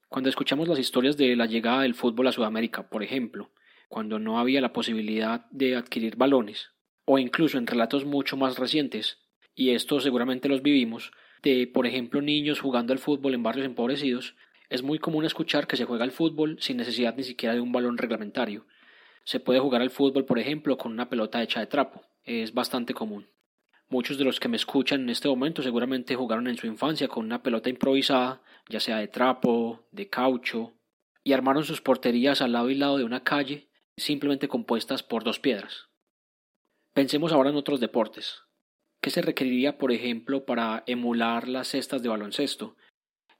Cuando 0.09 0.29
escuchamos 0.29 0.67
las 0.67 0.79
historias 0.79 1.17
de 1.17 1.35
la 1.35 1.45
llegada 1.45 1.83
del 1.83 1.93
fútbol 1.93 2.25
a 2.25 2.31
Sudamérica, 2.31 2.89
por 2.89 3.03
ejemplo, 3.03 3.51
cuando 3.89 4.17
no 4.17 4.39
había 4.39 4.59
la 4.59 4.73
posibilidad 4.73 5.45
de 5.51 5.75
adquirir 5.75 6.15
balones, 6.15 6.71
o 7.05 7.19
incluso 7.19 7.59
en 7.59 7.67
relatos 7.67 8.05
mucho 8.05 8.35
más 8.35 8.57
recientes, 8.57 9.19
y 9.53 9.69
esto 9.69 9.99
seguramente 9.99 10.49
los 10.49 10.63
vivimos, 10.63 11.11
de, 11.43 11.67
por 11.67 11.85
ejemplo, 11.85 12.23
niños 12.23 12.59
jugando 12.59 12.91
al 12.91 12.97
fútbol 12.97 13.35
en 13.35 13.43
barrios 13.43 13.67
empobrecidos, 13.67 14.35
es 14.67 14.81
muy 14.81 14.97
común 14.97 15.25
escuchar 15.25 15.67
que 15.67 15.77
se 15.77 15.85
juega 15.85 16.05
al 16.05 16.11
fútbol 16.11 16.57
sin 16.59 16.77
necesidad 16.77 17.15
ni 17.15 17.23
siquiera 17.23 17.53
de 17.53 17.61
un 17.61 17.71
balón 17.71 17.99
reglamentario. 17.99 18.65
Se 19.25 19.39
puede 19.39 19.59
jugar 19.59 19.83
al 19.83 19.91
fútbol, 19.91 20.25
por 20.25 20.39
ejemplo, 20.39 20.75
con 20.79 20.91
una 20.91 21.07
pelota 21.07 21.43
hecha 21.43 21.59
de 21.59 21.67
trapo. 21.67 22.01
Es 22.23 22.51
bastante 22.51 22.95
común. 22.95 23.27
Muchos 23.91 24.19
de 24.19 24.24
los 24.24 24.39
que 24.39 24.48
me 24.48 24.55
escuchan 24.55 25.01
en 25.01 25.10
este 25.10 25.27
momento 25.27 25.63
seguramente 25.63 26.15
jugaron 26.15 26.48
en 26.48 26.58
su 26.58 26.67
infancia 26.67 27.08
con 27.08 27.25
una 27.25 27.41
pelota 27.41 27.69
improvisada, 27.69 28.43
ya 28.69 28.79
sea 28.79 28.98
de 28.98 29.08
trapo, 29.08 29.88
de 29.91 30.08
caucho, 30.10 30.74
y 31.24 31.34
armaron 31.34 31.63
sus 31.63 31.81
porterías 31.81 32.41
al 32.41 32.51
lado 32.51 32.69
y 32.69 32.75
lado 32.75 33.00
de 33.00 33.03
una 33.03 33.24
calle, 33.24 33.67
simplemente 33.98 34.48
compuestas 34.48 35.01
por 35.01 35.24
dos 35.24 35.39
piedras. 35.39 35.89
Pensemos 36.93 37.31
ahora 37.31 37.50
en 37.50 37.55
otros 37.55 37.79
deportes. 37.79 38.43
¿Qué 39.01 39.10
se 39.10 39.24
requeriría, 39.24 39.79
por 39.79 39.91
ejemplo, 39.91 40.46
para 40.46 40.84
emular 40.86 41.48
las 41.48 41.69
cestas 41.69 42.03
de 42.03 42.10
baloncesto? 42.10 42.75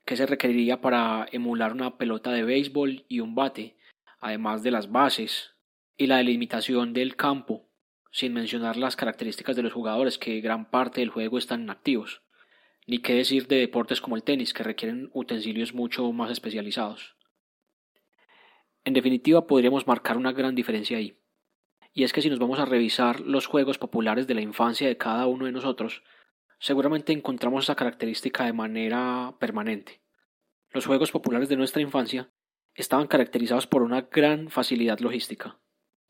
¿Qué 0.04 0.16
se 0.16 0.26
requeriría 0.26 0.80
para 0.80 1.28
emular 1.30 1.72
una 1.72 1.96
pelota 1.96 2.32
de 2.32 2.42
béisbol 2.42 3.04
y 3.06 3.20
un 3.20 3.36
bate, 3.36 3.76
además 4.18 4.64
de 4.64 4.72
las 4.72 4.90
bases 4.90 5.54
y 5.96 6.08
la 6.08 6.16
delimitación 6.16 6.92
del 6.92 7.14
campo 7.14 7.69
sin 8.10 8.32
mencionar 8.32 8.76
las 8.76 8.96
características 8.96 9.56
de 9.56 9.62
los 9.62 9.72
jugadores 9.72 10.18
que 10.18 10.40
gran 10.40 10.70
parte 10.70 11.00
del 11.00 11.10
juego 11.10 11.38
están 11.38 11.62
inactivos, 11.62 12.22
ni 12.86 12.98
qué 12.98 13.14
decir 13.14 13.46
de 13.46 13.56
deportes 13.56 14.00
como 14.00 14.16
el 14.16 14.24
tenis 14.24 14.52
que 14.52 14.64
requieren 14.64 15.10
utensilios 15.12 15.74
mucho 15.74 16.10
más 16.12 16.30
especializados. 16.30 17.16
En 18.84 18.94
definitiva, 18.94 19.46
podríamos 19.46 19.86
marcar 19.86 20.16
una 20.16 20.32
gran 20.32 20.54
diferencia 20.54 20.96
ahí. 20.96 21.18
Y 21.92 22.04
es 22.04 22.12
que 22.12 22.22
si 22.22 22.30
nos 22.30 22.38
vamos 22.38 22.58
a 22.58 22.64
revisar 22.64 23.20
los 23.20 23.46
juegos 23.46 23.78
populares 23.78 24.26
de 24.26 24.34
la 24.34 24.40
infancia 24.40 24.88
de 24.88 24.96
cada 24.96 25.26
uno 25.26 25.46
de 25.46 25.52
nosotros, 25.52 26.02
seguramente 26.58 27.12
encontramos 27.12 27.64
esa 27.64 27.74
característica 27.74 28.44
de 28.44 28.52
manera 28.52 29.34
permanente. 29.38 30.00
Los 30.70 30.86
juegos 30.86 31.10
populares 31.10 31.48
de 31.48 31.56
nuestra 31.56 31.82
infancia 31.82 32.30
estaban 32.74 33.08
caracterizados 33.08 33.66
por 33.66 33.82
una 33.82 34.02
gran 34.02 34.50
facilidad 34.50 35.00
logística, 35.00 35.58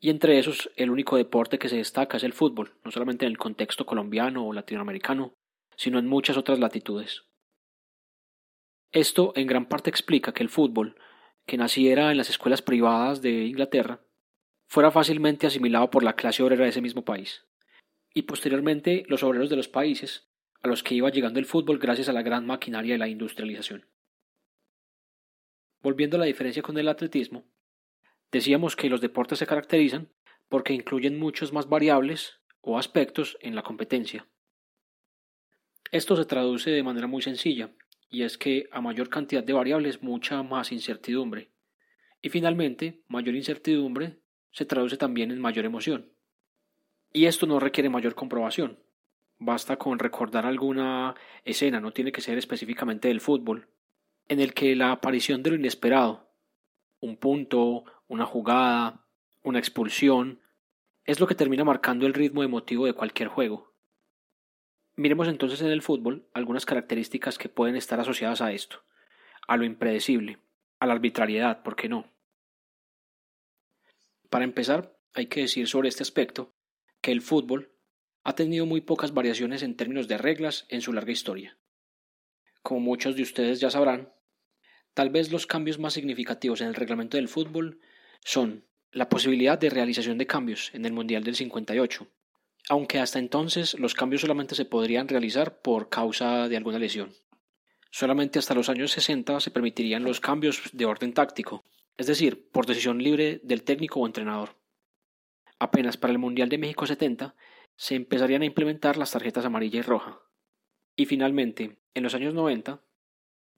y 0.03 0.09
entre 0.09 0.39
esos, 0.39 0.71
el 0.77 0.89
único 0.89 1.15
deporte 1.15 1.59
que 1.59 1.69
se 1.69 1.77
destaca 1.77 2.17
es 2.17 2.23
el 2.23 2.33
fútbol, 2.33 2.73
no 2.83 2.89
solamente 2.89 3.25
en 3.25 3.31
el 3.31 3.37
contexto 3.37 3.85
colombiano 3.85 4.47
o 4.47 4.51
latinoamericano, 4.51 5.35
sino 5.75 5.99
en 5.99 6.07
muchas 6.07 6.37
otras 6.37 6.57
latitudes. 6.57 7.23
Esto 8.91 9.31
en 9.35 9.45
gran 9.45 9.67
parte 9.67 9.91
explica 9.91 10.33
que 10.33 10.41
el 10.41 10.49
fútbol, 10.49 10.97
que 11.45 11.55
naciera 11.55 12.09
en 12.09 12.17
las 12.17 12.31
escuelas 12.31 12.63
privadas 12.63 13.21
de 13.21 13.45
Inglaterra, 13.45 14.01
fuera 14.67 14.89
fácilmente 14.89 15.45
asimilado 15.45 15.91
por 15.91 16.01
la 16.01 16.15
clase 16.15 16.41
obrera 16.41 16.63
de 16.63 16.71
ese 16.71 16.81
mismo 16.81 17.05
país, 17.05 17.45
y 18.11 18.23
posteriormente 18.23 19.05
los 19.07 19.21
obreros 19.21 19.51
de 19.51 19.55
los 19.55 19.67
países 19.67 20.31
a 20.63 20.67
los 20.67 20.81
que 20.81 20.95
iba 20.95 21.11
llegando 21.11 21.39
el 21.39 21.45
fútbol 21.45 21.77
gracias 21.77 22.09
a 22.09 22.13
la 22.13 22.23
gran 22.23 22.47
maquinaria 22.47 22.95
de 22.95 22.99
la 22.99 23.07
industrialización. 23.07 23.85
Volviendo 25.83 26.17
a 26.17 26.21
la 26.21 26.25
diferencia 26.25 26.63
con 26.63 26.75
el 26.79 26.87
atletismo, 26.87 27.45
Decíamos 28.31 28.75
que 28.75 28.89
los 28.89 29.01
deportes 29.01 29.39
se 29.39 29.47
caracterizan 29.47 30.09
porque 30.49 30.73
incluyen 30.73 31.19
muchos 31.19 31.53
más 31.53 31.67
variables 31.67 32.39
o 32.61 32.77
aspectos 32.77 33.37
en 33.41 33.55
la 33.55 33.63
competencia. 33.63 34.27
Esto 35.91 36.15
se 36.15 36.25
traduce 36.25 36.71
de 36.71 36.83
manera 36.83 37.07
muy 37.07 37.21
sencilla, 37.21 37.71
y 38.09 38.23
es 38.23 38.37
que 38.37 38.69
a 38.71 38.81
mayor 38.81 39.09
cantidad 39.09 39.43
de 39.43 39.53
variables 39.53 40.01
mucha 40.01 40.43
más 40.43 40.71
incertidumbre. 40.71 41.51
Y 42.21 42.29
finalmente, 42.29 43.01
mayor 43.07 43.35
incertidumbre 43.35 44.19
se 44.51 44.65
traduce 44.65 44.97
también 44.97 45.31
en 45.31 45.39
mayor 45.39 45.65
emoción. 45.65 46.11
Y 47.11 47.25
esto 47.25 47.45
no 47.45 47.59
requiere 47.59 47.89
mayor 47.89 48.15
comprobación. 48.15 48.79
Basta 49.37 49.77
con 49.77 49.99
recordar 49.99 50.45
alguna 50.45 51.15
escena, 51.43 51.79
no 51.79 51.91
tiene 51.91 52.11
que 52.11 52.21
ser 52.21 52.37
específicamente 52.37 53.07
del 53.07 53.21
fútbol, 53.21 53.67
en 54.27 54.39
el 54.39 54.53
que 54.53 54.75
la 54.75 54.91
aparición 54.91 55.43
de 55.43 55.49
lo 55.49 55.55
inesperado, 55.55 56.30
un 57.01 57.17
punto, 57.17 57.83
una 58.07 58.25
jugada, 58.25 59.05
una 59.43 59.59
expulsión, 59.59 60.39
es 61.03 61.19
lo 61.19 61.27
que 61.27 61.35
termina 61.35 61.63
marcando 61.63 62.05
el 62.05 62.13
ritmo 62.13 62.43
emotivo 62.43 62.85
de 62.85 62.93
cualquier 62.93 63.27
juego. 63.27 63.73
Miremos 64.95 65.27
entonces 65.27 65.61
en 65.61 65.71
el 65.71 65.81
fútbol 65.81 66.27
algunas 66.33 66.65
características 66.65 67.37
que 67.37 67.49
pueden 67.49 67.75
estar 67.75 67.99
asociadas 67.99 68.41
a 68.41 68.51
esto, 68.51 68.83
a 69.47 69.57
lo 69.57 69.65
impredecible, 69.65 70.37
a 70.79 70.85
la 70.85 70.93
arbitrariedad, 70.93 71.63
¿por 71.63 71.75
qué 71.75 71.89
no? 71.89 72.05
Para 74.29 74.45
empezar, 74.45 74.97
hay 75.13 75.25
que 75.25 75.41
decir 75.41 75.67
sobre 75.67 75.89
este 75.89 76.03
aspecto 76.03 76.53
que 77.01 77.11
el 77.11 77.21
fútbol 77.21 77.71
ha 78.23 78.35
tenido 78.35 78.65
muy 78.65 78.81
pocas 78.81 79.13
variaciones 79.13 79.63
en 79.63 79.75
términos 79.75 80.07
de 80.07 80.17
reglas 80.17 80.65
en 80.69 80.81
su 80.81 80.93
larga 80.93 81.11
historia. 81.11 81.57
Como 82.61 82.79
muchos 82.79 83.15
de 83.15 83.23
ustedes 83.23 83.59
ya 83.59 83.71
sabrán, 83.71 84.13
Tal 84.93 85.09
vez 85.09 85.31
los 85.31 85.47
cambios 85.47 85.79
más 85.79 85.93
significativos 85.93 86.61
en 86.61 86.67
el 86.67 86.75
reglamento 86.75 87.17
del 87.17 87.29
fútbol 87.29 87.79
son 88.23 88.65
la 88.91 89.07
posibilidad 89.07 89.57
de 89.57 89.69
realización 89.69 90.17
de 90.17 90.27
cambios 90.27 90.69
en 90.73 90.85
el 90.85 90.91
Mundial 90.91 91.23
del 91.23 91.35
58, 91.35 92.07
aunque 92.69 92.99
hasta 92.99 93.19
entonces 93.19 93.79
los 93.79 93.93
cambios 93.93 94.21
solamente 94.21 94.55
se 94.55 94.65
podrían 94.65 95.07
realizar 95.07 95.61
por 95.61 95.89
causa 95.89 96.49
de 96.49 96.57
alguna 96.57 96.79
lesión. 96.79 97.13
Solamente 97.89 98.39
hasta 98.39 98.53
los 98.53 98.69
años 98.69 98.91
60 98.91 99.39
se 99.39 99.51
permitirían 99.51 100.03
los 100.03 100.19
cambios 100.19 100.61
de 100.73 100.85
orden 100.85 101.13
táctico, 101.13 101.63
es 101.97 102.07
decir, 102.07 102.49
por 102.51 102.65
decisión 102.65 103.01
libre 103.01 103.39
del 103.43 103.63
técnico 103.63 104.01
o 104.01 104.05
entrenador. 104.05 104.57
Apenas 105.59 105.95
para 105.95 106.11
el 106.11 106.19
Mundial 106.19 106.49
de 106.49 106.57
México 106.57 106.85
70 106.85 107.35
se 107.75 107.95
empezarían 107.95 108.41
a 108.41 108.45
implementar 108.45 108.97
las 108.97 109.11
tarjetas 109.11 109.45
amarilla 109.45 109.79
y 109.79 109.83
roja. 109.83 110.19
Y 110.95 111.05
finalmente, 111.05 111.79
en 111.93 112.03
los 112.03 112.13
años 112.13 112.33
90, 112.33 112.81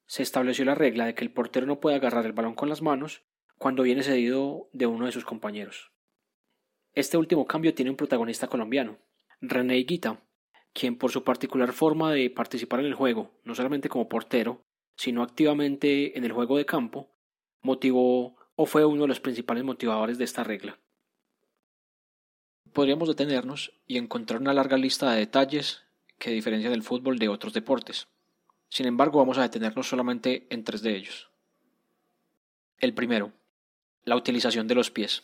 se 0.05 0.24
estableció 0.24 0.65
la 0.65 0.75
regla 0.75 1.05
de 1.05 1.15
que 1.15 1.24
el 1.24 1.31
portero 1.31 1.65
no 1.65 1.79
puede 1.79 1.95
agarrar 1.95 2.25
el 2.25 2.33
balón 2.33 2.55
con 2.55 2.69
las 2.69 2.81
manos 2.81 3.24
cuando 3.57 3.83
viene 3.83 4.03
cedido 4.03 4.69
de 4.74 4.86
uno 4.86 5.05
de 5.05 5.12
sus 5.12 5.25
compañeros. 5.25 5.91
Este 6.93 7.17
último 7.17 7.45
cambio 7.45 7.74
tiene 7.74 7.91
un 7.91 7.98
protagonista 7.98 8.48
colombiano, 8.48 9.00
René 9.41 9.77
Higuita, 9.77 10.22
quien 10.74 10.98
por 10.98 11.12
su 11.12 11.24
particular 11.24 11.74
forma 11.74 12.12
de 12.12 12.29
participar 12.29 12.79
en 12.81 12.88
el 12.88 12.93
juego, 12.93 13.31
no 13.43 13.55
solamente 13.55 13.89
como 13.89 14.10
portero, 14.10 14.63
sino 14.95 15.24
activamente 15.24 16.17
en 16.17 16.24
el 16.24 16.31
juego 16.31 16.57
de 16.57 16.65
campo, 16.65 17.10
motivó 17.62 18.36
o 18.55 18.65
fue 18.65 18.86
uno 18.86 19.03
de 19.03 19.07
los 19.07 19.19
principales 19.19 19.63
motivadores 19.63 20.17
de 20.17 20.25
esta 20.25 20.43
regla. 20.43 20.79
Podríamos 22.74 23.07
detenernos 23.07 23.74
y 23.88 23.98
encontrar 23.98 24.41
una 24.41 24.53
larga 24.53 24.77
lista 24.77 25.12
de 25.12 25.19
detalles 25.19 25.83
que 26.17 26.31
diferencian 26.31 26.74
el 26.74 26.83
fútbol 26.83 27.19
de 27.19 27.29
otros 27.29 27.53
deportes. 27.53 28.07
Sin 28.74 28.88
embargo, 28.88 29.20
vamos 29.20 29.38
a 29.38 29.44
detenernos 29.44 29.88
solamente 29.88 30.48
en 30.50 30.63
tres 30.63 30.82
de 30.82 30.96
ellos. 30.96 31.30
El 32.80 32.96
primero, 32.96 33.32
la 34.03 34.15
utilización 34.15 34.68
de 34.68 34.74
los 34.74 34.89
pies. 34.89 35.22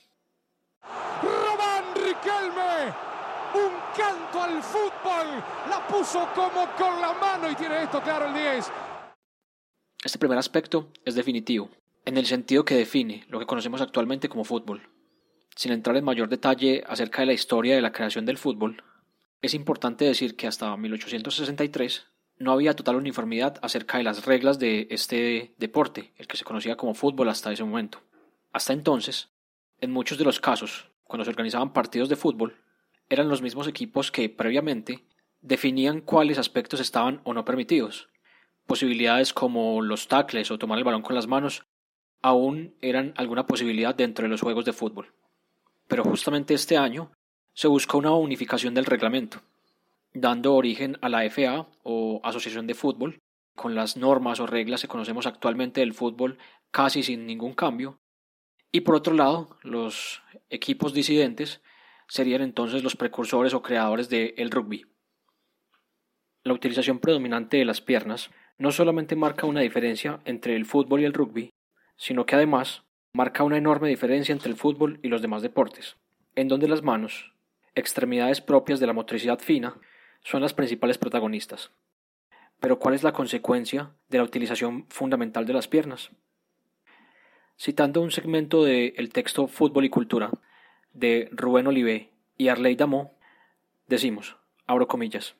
Riquelme, 1.95 2.93
un 3.55 3.73
canto 3.97 4.43
al 4.43 4.61
fútbol, 4.61 5.43
la 5.67 5.87
puso 5.87 6.27
como 6.35 6.67
con 6.77 7.01
la 7.01 7.11
mano 7.19 7.49
y 7.49 7.55
tiene 7.55 7.81
esto 7.81 7.99
claro 8.03 8.27
el 8.27 8.35
10. 8.35 8.71
Este 10.03 10.19
primer 10.19 10.37
aspecto 10.37 10.91
es 11.03 11.15
definitivo, 11.15 11.71
en 12.05 12.17
el 12.17 12.27
sentido 12.27 12.63
que 12.63 12.75
define 12.75 13.25
lo 13.29 13.39
que 13.39 13.47
conocemos 13.47 13.81
actualmente 13.81 14.29
como 14.29 14.43
fútbol. 14.43 14.91
Sin 15.55 15.71
entrar 15.71 15.97
en 15.97 16.05
mayor 16.05 16.29
detalle 16.29 16.83
acerca 16.85 17.23
de 17.23 17.25
la 17.25 17.33
historia 17.33 17.73
de 17.73 17.81
la 17.81 17.93
creación 17.93 18.27
del 18.27 18.37
fútbol, 18.37 18.83
es 19.41 19.55
importante 19.55 20.05
decir 20.05 20.35
que 20.35 20.45
hasta 20.45 20.77
1863 20.77 22.05
no 22.39 22.53
había 22.53 22.75
total 22.75 22.95
uniformidad 22.95 23.59
acerca 23.61 23.97
de 23.97 24.05
las 24.05 24.25
reglas 24.25 24.59
de 24.59 24.87
este 24.89 25.53
deporte, 25.57 26.13
el 26.17 26.25
que 26.25 26.37
se 26.37 26.45
conocía 26.45 26.77
como 26.77 26.93
fútbol 26.93 27.29
hasta 27.29 27.51
ese 27.51 27.65
momento. 27.65 28.01
Hasta 28.53 28.73
entonces, 28.73 29.29
en 29.81 29.91
muchos 29.91 30.17
de 30.17 30.23
los 30.23 30.39
casos, 30.39 30.89
cuando 31.03 31.25
se 31.25 31.31
organizaban 31.31 31.73
partidos 31.73 32.07
de 32.07 32.15
fútbol, 32.15 32.55
eran 33.09 33.27
los 33.27 33.41
mismos 33.41 33.67
equipos 33.67 34.11
que 34.11 34.29
previamente 34.29 35.03
definían 35.41 36.01
cuáles 36.01 36.37
aspectos 36.37 36.79
estaban 36.79 37.21
o 37.25 37.33
no 37.33 37.43
permitidos. 37.43 38.07
Posibilidades 38.65 39.33
como 39.33 39.81
los 39.81 40.07
tacles 40.07 40.49
o 40.51 40.57
tomar 40.57 40.77
el 40.77 40.83
balón 40.83 41.01
con 41.01 41.15
las 41.15 41.27
manos 41.27 41.65
aún 42.21 42.75
eran 42.81 43.13
alguna 43.17 43.47
posibilidad 43.47 43.95
dentro 43.95 44.23
de 44.23 44.29
los 44.29 44.41
juegos 44.41 44.65
de 44.65 44.73
fútbol. 44.73 45.13
Pero 45.87 46.03
justamente 46.03 46.53
este 46.53 46.77
año 46.77 47.11
se 47.53 47.67
buscó 47.67 47.97
una 47.97 48.11
unificación 48.11 48.73
del 48.73 48.85
reglamento, 48.85 49.41
dando 50.13 50.55
origen 50.55 50.97
a 51.01 51.09
la 51.09 51.29
FA 51.29 51.67
o 51.83 52.19
Asociación 52.23 52.67
de 52.67 52.73
Fútbol, 52.73 53.19
con 53.55 53.75
las 53.75 53.97
normas 53.97 54.39
o 54.39 54.47
reglas 54.47 54.81
que 54.81 54.87
conocemos 54.87 55.25
actualmente 55.27 55.81
del 55.81 55.93
fútbol 55.93 56.37
casi 56.71 57.03
sin 57.03 57.25
ningún 57.25 57.53
cambio, 57.53 57.99
y 58.71 58.81
por 58.81 58.95
otro 58.95 59.13
lado, 59.13 59.57
los 59.63 60.21
equipos 60.49 60.93
disidentes 60.93 61.61
serían 62.07 62.41
entonces 62.41 62.83
los 62.83 62.95
precursores 62.95 63.53
o 63.53 63.61
creadores 63.61 64.09
del 64.09 64.51
rugby. 64.51 64.85
La 66.43 66.53
utilización 66.53 66.99
predominante 66.99 67.57
de 67.57 67.65
las 67.65 67.81
piernas 67.81 68.29
no 68.57 68.71
solamente 68.71 69.15
marca 69.15 69.47
una 69.47 69.61
diferencia 69.61 70.19
entre 70.25 70.55
el 70.55 70.65
fútbol 70.65 71.01
y 71.01 71.05
el 71.05 71.13
rugby, 71.13 71.49
sino 71.97 72.25
que 72.25 72.35
además 72.35 72.83
marca 73.13 73.43
una 73.43 73.57
enorme 73.57 73.89
diferencia 73.89 74.33
entre 74.33 74.51
el 74.51 74.57
fútbol 74.57 74.99
y 75.01 75.07
los 75.07 75.21
demás 75.21 75.41
deportes, 75.41 75.97
en 76.35 76.47
donde 76.47 76.67
las 76.67 76.83
manos, 76.83 77.33
extremidades 77.73 78.41
propias 78.41 78.79
de 78.79 78.87
la 78.87 78.93
motricidad 78.93 79.39
fina, 79.39 79.79
son 80.23 80.41
las 80.41 80.53
principales 80.53 80.97
protagonistas. 80.97 81.71
Pero 82.59 82.79
¿cuál 82.79 82.95
es 82.95 83.03
la 83.03 83.13
consecuencia 83.13 83.91
de 84.09 84.17
la 84.17 84.23
utilización 84.23 84.85
fundamental 84.89 85.45
de 85.45 85.53
las 85.53 85.67
piernas? 85.67 86.11
Citando 87.57 88.01
un 88.01 88.11
segmento 88.11 88.63
del 88.63 89.09
texto 89.11 89.47
Fútbol 89.47 89.85
y 89.85 89.89
Cultura 89.89 90.31
de 90.93 91.29
Rubén 91.31 91.67
Olivé 91.67 92.11
y 92.37 92.47
Arley 92.47 92.75
Damó, 92.75 93.17
decimos, 93.87 94.37
abro 94.65 94.87
comillas, 94.87 95.35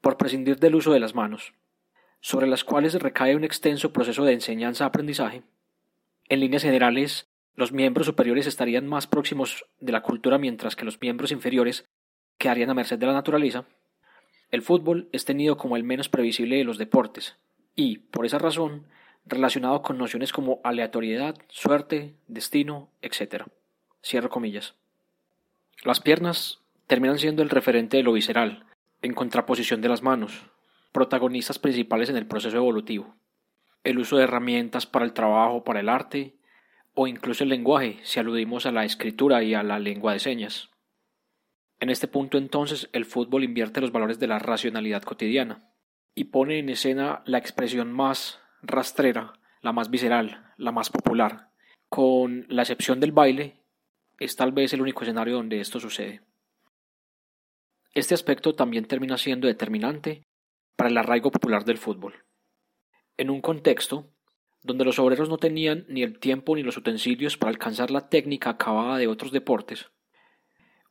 por 0.00 0.16
prescindir 0.16 0.58
del 0.58 0.74
uso 0.74 0.92
de 0.92 1.00
las 1.00 1.14
manos, 1.14 1.52
sobre 2.20 2.46
las 2.46 2.64
cuales 2.64 2.94
recae 2.94 3.36
un 3.36 3.44
extenso 3.44 3.92
proceso 3.92 4.24
de 4.24 4.34
enseñanza-aprendizaje, 4.34 5.42
en 6.30 6.38
líneas 6.38 6.62
generales, 6.62 7.28
los 7.56 7.72
miembros 7.72 8.06
superiores 8.06 8.46
estarían 8.46 8.86
más 8.86 9.08
próximos 9.08 9.66
de 9.80 9.90
la 9.90 10.02
cultura 10.02 10.38
mientras 10.38 10.76
que 10.76 10.84
los 10.84 11.00
miembros 11.00 11.32
inferiores 11.32 11.88
quedarían 12.40 12.70
a 12.70 12.74
merced 12.74 12.98
de 12.98 13.06
la 13.06 13.12
naturaleza, 13.12 13.66
el 14.50 14.62
fútbol 14.62 15.10
es 15.12 15.26
tenido 15.26 15.58
como 15.58 15.76
el 15.76 15.84
menos 15.84 16.08
previsible 16.08 16.56
de 16.56 16.64
los 16.64 16.78
deportes 16.78 17.36
y, 17.76 17.98
por 17.98 18.24
esa 18.24 18.38
razón, 18.38 18.86
relacionado 19.26 19.82
con 19.82 19.98
nociones 19.98 20.32
como 20.32 20.58
aleatoriedad, 20.64 21.36
suerte, 21.48 22.14
destino, 22.28 22.88
etc. 23.02 23.44
Cierro 24.02 24.30
comillas. 24.30 24.74
Las 25.84 26.00
piernas 26.00 26.60
terminan 26.86 27.18
siendo 27.18 27.42
el 27.42 27.50
referente 27.50 27.98
de 27.98 28.02
lo 28.02 28.14
visceral, 28.14 28.64
en 29.02 29.12
contraposición 29.12 29.82
de 29.82 29.90
las 29.90 30.02
manos, 30.02 30.46
protagonistas 30.92 31.58
principales 31.58 32.08
en 32.08 32.16
el 32.16 32.26
proceso 32.26 32.56
evolutivo. 32.56 33.14
El 33.84 33.98
uso 33.98 34.16
de 34.16 34.24
herramientas 34.24 34.86
para 34.86 35.04
el 35.04 35.12
trabajo, 35.12 35.62
para 35.62 35.80
el 35.80 35.90
arte, 35.90 36.34
o 36.94 37.06
incluso 37.06 37.44
el 37.44 37.50
lenguaje, 37.50 38.00
si 38.02 38.18
aludimos 38.18 38.64
a 38.64 38.72
la 38.72 38.86
escritura 38.86 39.42
y 39.42 39.52
a 39.52 39.62
la 39.62 39.78
lengua 39.78 40.14
de 40.14 40.20
señas. 40.20 40.70
En 41.80 41.88
este 41.88 42.08
punto 42.08 42.36
entonces 42.36 42.90
el 42.92 43.06
fútbol 43.06 43.42
invierte 43.42 43.80
los 43.80 43.90
valores 43.90 44.18
de 44.18 44.26
la 44.26 44.38
racionalidad 44.38 45.02
cotidiana 45.02 45.72
y 46.14 46.24
pone 46.24 46.58
en 46.58 46.68
escena 46.68 47.22
la 47.24 47.38
expresión 47.38 47.90
más 47.90 48.38
rastrera, 48.62 49.32
la 49.62 49.72
más 49.72 49.90
visceral, 49.90 50.52
la 50.58 50.72
más 50.72 50.90
popular. 50.90 51.50
Con 51.88 52.44
la 52.48 52.62
excepción 52.62 53.00
del 53.00 53.12
baile, 53.12 53.64
es 54.18 54.36
tal 54.36 54.52
vez 54.52 54.74
el 54.74 54.82
único 54.82 55.02
escenario 55.02 55.34
donde 55.34 55.60
esto 55.60 55.80
sucede. 55.80 56.20
Este 57.94 58.14
aspecto 58.14 58.54
también 58.54 58.84
termina 58.84 59.16
siendo 59.16 59.48
determinante 59.48 60.22
para 60.76 60.90
el 60.90 60.98
arraigo 60.98 61.30
popular 61.30 61.64
del 61.64 61.78
fútbol. 61.78 62.24
En 63.16 63.30
un 63.30 63.40
contexto 63.40 64.12
donde 64.62 64.84
los 64.84 64.98
obreros 64.98 65.30
no 65.30 65.38
tenían 65.38 65.86
ni 65.88 66.02
el 66.02 66.18
tiempo 66.18 66.54
ni 66.54 66.62
los 66.62 66.76
utensilios 66.76 67.38
para 67.38 67.50
alcanzar 67.50 67.90
la 67.90 68.08
técnica 68.10 68.50
acabada 68.50 68.98
de 68.98 69.08
otros 69.08 69.32
deportes, 69.32 69.90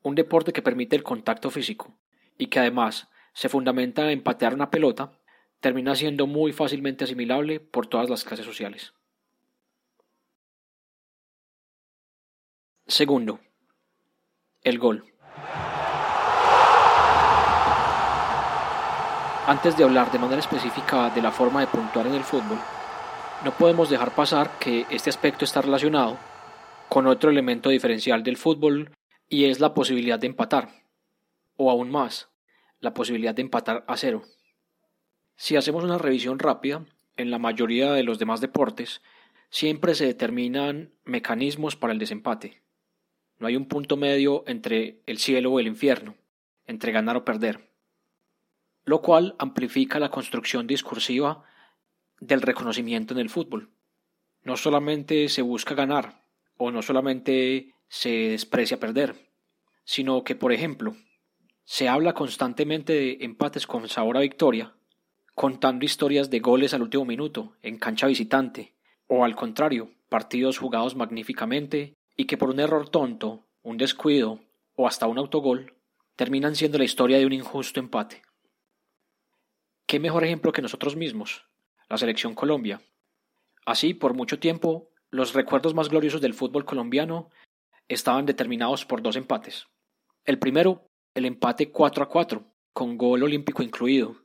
un 0.04 0.16
deporte 0.16 0.54
que 0.54 0.62
permite 0.62 0.96
el 0.96 1.04
contacto 1.04 1.50
físico 1.50 1.98
y 2.38 2.48
que 2.48 2.60
además 2.60 3.10
se 3.34 3.50
fundamenta 3.50 4.12
en 4.12 4.24
patear 4.24 4.54
una 4.54 4.70
pelota, 4.70 5.12
termina 5.60 5.96
siendo 5.96 6.28
muy 6.28 6.54
fácilmente 6.54 7.04
asimilable 7.04 7.60
por 7.60 7.88
todas 7.88 8.10
las 8.10 8.24
clases 8.24 8.46
sociales. 8.46 8.94
Segundo, 12.88 13.40
el 14.64 14.80
gol. 14.80 15.06
Antes 19.46 19.78
de 19.78 19.84
hablar 19.84 20.12
de 20.12 20.20
manera 20.20 20.40
específica 20.40 21.10
de 21.10 21.22
la 21.22 21.32
forma 21.32 21.60
de 21.60 21.68
puntuar 21.68 22.08
en 22.08 22.14
el 22.14 22.24
fútbol, 22.24 22.60
no 23.44 23.52
podemos 23.52 23.90
dejar 23.90 24.14
pasar 24.14 24.60
que 24.60 24.86
este 24.90 25.10
aspecto 25.10 25.46
está 25.46 25.62
relacionado 25.62 26.18
con 26.88 27.08
otro 27.08 27.30
elemento 27.30 27.70
diferencial 27.70 28.24
del 28.24 28.38
fútbol 28.38 28.92
y 29.30 29.46
es 29.46 29.60
la 29.60 29.74
posibilidad 29.74 30.20
de 30.20 30.28
empatar, 30.28 30.70
o 31.56 31.70
aún 31.70 31.92
más, 31.92 32.30
la 32.80 32.94
posibilidad 32.94 33.36
de 33.36 33.44
empatar 33.44 33.86
a 33.88 33.96
cero. 33.96 34.24
Si 35.36 35.56
hacemos 35.56 35.84
una 35.84 35.98
revisión 35.98 36.40
rápida, 36.40 36.86
en 37.16 37.32
la 37.32 37.38
mayoría 37.38 37.94
de 37.94 38.04
los 38.04 38.18
demás 38.18 38.42
deportes 38.42 39.02
siempre 39.50 39.96
se 39.96 40.06
determinan 40.06 40.94
mecanismos 41.06 41.76
para 41.76 41.94
el 41.94 42.00
desempate. 42.00 42.62
No 43.38 43.48
hay 43.48 43.56
un 43.56 43.68
punto 43.68 43.98
medio 43.98 44.44
entre 44.48 45.02
el 45.06 45.18
cielo 45.18 45.52
o 45.52 45.60
el 45.60 45.68
infierno, 45.68 46.16
entre 46.66 46.92
ganar 46.92 47.18
o 47.18 47.26
perder, 47.26 47.72
lo 48.84 49.02
cual 49.02 49.36
amplifica 49.40 50.00
la 50.00 50.10
construcción 50.10 50.68
discursiva 50.68 51.44
del 52.20 52.42
reconocimiento 52.42 53.14
en 53.14 53.20
el 53.20 53.30
fútbol. 53.30 53.70
No 54.44 54.58
solamente 54.58 55.30
se 55.30 55.42
busca 55.42 55.76
ganar, 55.76 56.24
o 56.58 56.72
no 56.72 56.82
solamente 56.82 57.76
se 57.90 58.10
desprecia 58.30 58.80
perder, 58.80 59.16
sino 59.84 60.24
que, 60.24 60.36
por 60.36 60.54
ejemplo, 60.54 60.96
se 61.66 61.90
habla 61.90 62.14
constantemente 62.14 62.94
de 62.94 63.18
empates 63.22 63.68
con 63.68 63.90
sabor 63.90 64.18
a 64.18 64.22
victoria, 64.22 64.74
contando 65.36 65.86
historias 65.86 66.30
de 66.30 66.40
goles 66.40 66.74
al 66.74 66.84
último 66.84 67.06
minuto, 67.06 67.56
en 67.62 67.78
cancha 67.78 68.08
visitante, 68.08 68.74
o 69.08 69.26
al 69.26 69.36
contrario, 69.36 69.92
partidos 70.08 70.58
jugados 70.58 70.96
magníficamente 70.96 71.96
y 72.16 72.26
que 72.26 72.38
por 72.38 72.50
un 72.50 72.60
error 72.60 72.90
tonto, 72.90 73.46
un 73.64 73.78
descuido 73.78 74.40
o 74.76 74.88
hasta 74.88 75.08
un 75.08 75.18
autogol 75.18 75.74
terminan 76.16 76.56
siendo 76.56 76.78
la 76.78 76.84
historia 76.84 77.18
de 77.18 77.26
un 77.26 77.34
injusto 77.34 77.80
empate. 77.80 78.22
¿Qué 79.86 80.00
mejor 80.00 80.24
ejemplo 80.24 80.52
que 80.52 80.62
nosotros 80.62 80.96
mismos? 80.96 81.46
La 81.88 81.98
selección 81.98 82.36
Colombia. 82.36 82.82
Así, 83.66 83.94
por 83.94 84.14
mucho 84.14 84.38
tiempo, 84.38 84.90
los 85.12 85.34
recuerdos 85.34 85.74
más 85.74 85.90
gloriosos 85.90 86.22
del 86.22 86.34
fútbol 86.34 86.66
colombiano 86.66 87.30
estaban 87.90 88.26
determinados 88.26 88.86
por 88.86 89.02
dos 89.02 89.16
empates. 89.16 89.68
El 90.24 90.40
primero, 90.40 90.88
el 91.16 91.26
empate 91.26 91.72
4 91.72 92.04
a 92.04 92.08
4, 92.08 92.46
con 92.72 92.98
gol 92.98 93.24
olímpico 93.24 93.64
incluido, 93.64 94.16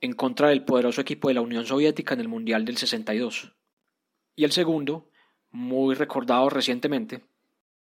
en 0.00 0.12
contra 0.12 0.48
del 0.48 0.64
poderoso 0.64 1.00
equipo 1.00 1.28
de 1.28 1.34
la 1.34 1.40
Unión 1.40 1.64
Soviética 1.64 2.14
en 2.14 2.20
el 2.20 2.28
Mundial 2.28 2.64
del 2.64 2.76
62. 2.76 3.56
Y 4.36 4.44
el 4.44 4.52
segundo, 4.52 5.10
muy 5.50 5.94
recordado 5.94 6.50
recientemente, 6.50 7.24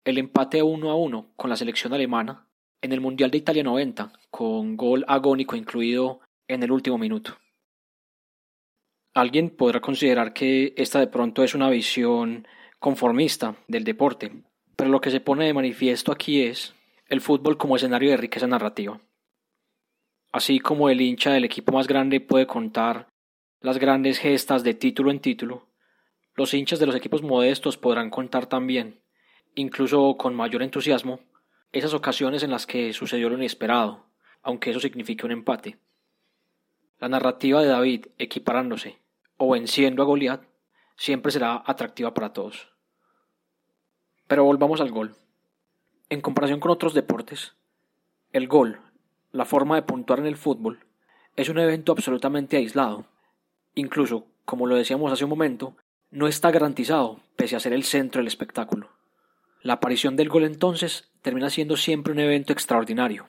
el 0.04 0.18
empate 0.18 0.62
1 0.62 0.90
a 0.90 0.96
1 0.96 1.32
con 1.36 1.48
la 1.48 1.56
selección 1.56 1.94
alemana 1.94 2.46
en 2.82 2.92
el 2.92 3.00
Mundial 3.00 3.30
de 3.30 3.38
Italia 3.38 3.62
90, 3.62 4.12
con 4.30 4.76
gol 4.76 5.04
agónico 5.08 5.56
incluido 5.56 6.20
en 6.48 6.62
el 6.62 6.70
último 6.70 6.98
minuto. 6.98 7.38
Alguien 9.14 9.50
podrá 9.50 9.80
considerar 9.80 10.34
que 10.34 10.74
esta 10.76 10.98
de 10.98 11.06
pronto 11.06 11.44
es 11.44 11.54
una 11.54 11.70
visión 11.70 12.46
conformista 12.80 13.56
del 13.68 13.84
deporte, 13.84 14.44
pero 14.76 14.90
lo 14.90 15.00
que 15.00 15.10
se 15.10 15.20
pone 15.20 15.46
de 15.46 15.54
manifiesto 15.54 16.12
aquí 16.12 16.42
es 16.42 16.74
el 17.08 17.20
fútbol 17.20 17.56
como 17.56 17.76
escenario 17.76 18.10
de 18.10 18.16
riqueza 18.16 18.46
narrativa. 18.46 19.00
Así 20.32 20.58
como 20.58 20.88
el 20.88 21.00
hincha 21.00 21.32
del 21.32 21.44
equipo 21.44 21.72
más 21.72 21.86
grande 21.86 22.20
puede 22.20 22.46
contar 22.46 23.08
las 23.60 23.78
grandes 23.78 24.18
gestas 24.18 24.64
de 24.64 24.74
título 24.74 25.10
en 25.10 25.20
título, 25.20 25.68
los 26.34 26.52
hinchas 26.52 26.80
de 26.80 26.86
los 26.86 26.96
equipos 26.96 27.22
modestos 27.22 27.76
podrán 27.78 28.10
contar 28.10 28.46
también, 28.46 29.00
incluso 29.54 30.16
con 30.16 30.34
mayor 30.34 30.62
entusiasmo, 30.62 31.20
esas 31.70 31.94
ocasiones 31.94 32.42
en 32.42 32.50
las 32.50 32.66
que 32.66 32.92
sucedió 32.92 33.28
lo 33.28 33.36
inesperado, 33.36 34.06
aunque 34.42 34.70
eso 34.70 34.80
signifique 34.80 35.24
un 35.24 35.32
empate. 35.32 35.78
La 36.98 37.08
narrativa 37.08 37.62
de 37.62 37.68
David 37.68 38.06
equiparándose 38.18 38.98
o 39.36 39.52
venciendo 39.52 40.02
a 40.02 40.06
Goliat 40.06 40.42
siempre 40.96 41.30
será 41.30 41.62
atractiva 41.64 42.14
para 42.14 42.32
todos. 42.32 42.73
Pero 44.26 44.44
volvamos 44.44 44.80
al 44.80 44.90
gol. 44.90 45.14
En 46.08 46.20
comparación 46.20 46.60
con 46.60 46.70
otros 46.70 46.94
deportes, 46.94 47.54
el 48.32 48.48
gol 48.48 48.80
la 49.34 49.44
forma 49.44 49.74
de 49.74 49.82
puntuar 49.82 50.20
en 50.20 50.26
el 50.26 50.36
fútbol 50.36 50.78
es 51.34 51.48
un 51.48 51.58
evento 51.58 51.90
absolutamente 51.90 52.56
aislado. 52.56 53.06
Incluso, 53.74 54.28
como 54.44 54.66
lo 54.66 54.76
decíamos 54.76 55.12
hace 55.12 55.24
un 55.24 55.30
momento, 55.30 55.76
no 56.12 56.28
está 56.28 56.52
garantizado, 56.52 57.20
pese 57.34 57.56
a 57.56 57.60
ser 57.60 57.72
el 57.72 57.82
centro 57.82 58.20
del 58.20 58.28
espectáculo. 58.28 58.90
La 59.60 59.72
aparición 59.72 60.14
del 60.14 60.28
gol 60.28 60.44
entonces 60.44 61.10
termina 61.20 61.50
siendo 61.50 61.76
siempre 61.76 62.12
un 62.12 62.20
evento 62.20 62.52
extraordinario, 62.52 63.28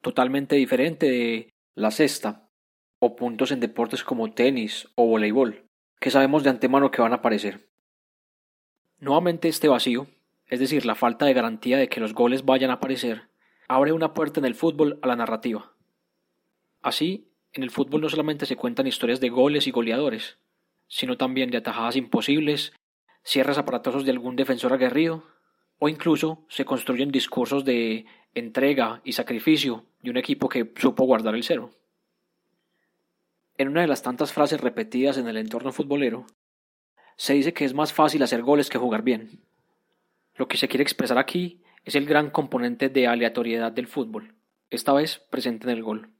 totalmente 0.00 0.56
diferente 0.56 1.08
de 1.08 1.54
la 1.76 1.92
cesta 1.92 2.48
o 2.98 3.14
puntos 3.14 3.52
en 3.52 3.60
deportes 3.60 4.02
como 4.02 4.32
tenis 4.32 4.88
o 4.96 5.06
voleibol, 5.06 5.66
que 6.00 6.10
sabemos 6.10 6.42
de 6.42 6.50
antemano 6.50 6.90
que 6.90 7.00
van 7.00 7.12
a 7.12 7.16
aparecer. 7.16 7.68
Nuevamente 8.98 9.46
este 9.46 9.68
vacío, 9.68 10.08
es 10.48 10.60
decir, 10.60 10.86
la 10.86 10.94
falta 10.94 11.26
de 11.26 11.34
garantía 11.34 11.78
de 11.78 11.88
que 11.88 12.00
los 12.00 12.14
goles 12.14 12.44
vayan 12.44 12.70
a 12.70 12.74
aparecer, 12.74 13.28
abre 13.68 13.92
una 13.92 14.14
puerta 14.14 14.40
en 14.40 14.46
el 14.46 14.54
fútbol 14.54 14.98
a 15.02 15.08
la 15.08 15.16
narrativa. 15.16 15.72
Así, 16.82 17.28
en 17.52 17.62
el 17.62 17.70
fútbol 17.70 18.02
no 18.02 18.08
solamente 18.08 18.46
se 18.46 18.56
cuentan 18.56 18.86
historias 18.86 19.20
de 19.20 19.30
goles 19.30 19.66
y 19.66 19.70
goleadores, 19.70 20.38
sino 20.88 21.16
también 21.16 21.50
de 21.50 21.58
atajadas 21.58 21.96
imposibles, 21.96 22.72
cierres 23.22 23.58
aparatosos 23.58 24.04
de 24.04 24.10
algún 24.10 24.36
defensor 24.36 24.72
aguerrido, 24.72 25.24
o 25.78 25.88
incluso 25.88 26.44
se 26.48 26.64
construyen 26.64 27.10
discursos 27.10 27.64
de 27.64 28.06
entrega 28.34 29.00
y 29.04 29.12
sacrificio 29.12 29.84
de 30.02 30.10
un 30.10 30.16
equipo 30.16 30.48
que 30.48 30.72
supo 30.76 31.04
guardar 31.04 31.34
el 31.34 31.44
cero. 31.44 31.70
En 33.56 33.68
una 33.68 33.82
de 33.82 33.86
las 33.86 34.02
tantas 34.02 34.32
frases 34.32 34.60
repetidas 34.60 35.16
en 35.16 35.28
el 35.28 35.36
entorno 35.36 35.72
futbolero, 35.72 36.26
se 37.16 37.34
dice 37.34 37.52
que 37.52 37.64
es 37.64 37.74
más 37.74 37.92
fácil 37.92 38.22
hacer 38.22 38.42
goles 38.42 38.68
que 38.68 38.78
jugar 38.78 39.02
bien. 39.02 39.43
Lo 40.36 40.48
que 40.48 40.56
se 40.56 40.68
quiere 40.68 40.82
expresar 40.82 41.18
aquí 41.18 41.62
es 41.84 41.94
el 41.94 42.06
gran 42.06 42.30
componente 42.30 42.88
de 42.88 43.06
aleatoriedad 43.06 43.72
del 43.72 43.86
fútbol, 43.86 44.34
esta 44.70 44.92
vez 44.92 45.20
presente 45.30 45.64
en 45.64 45.76
el 45.76 45.82
gol. 45.82 46.10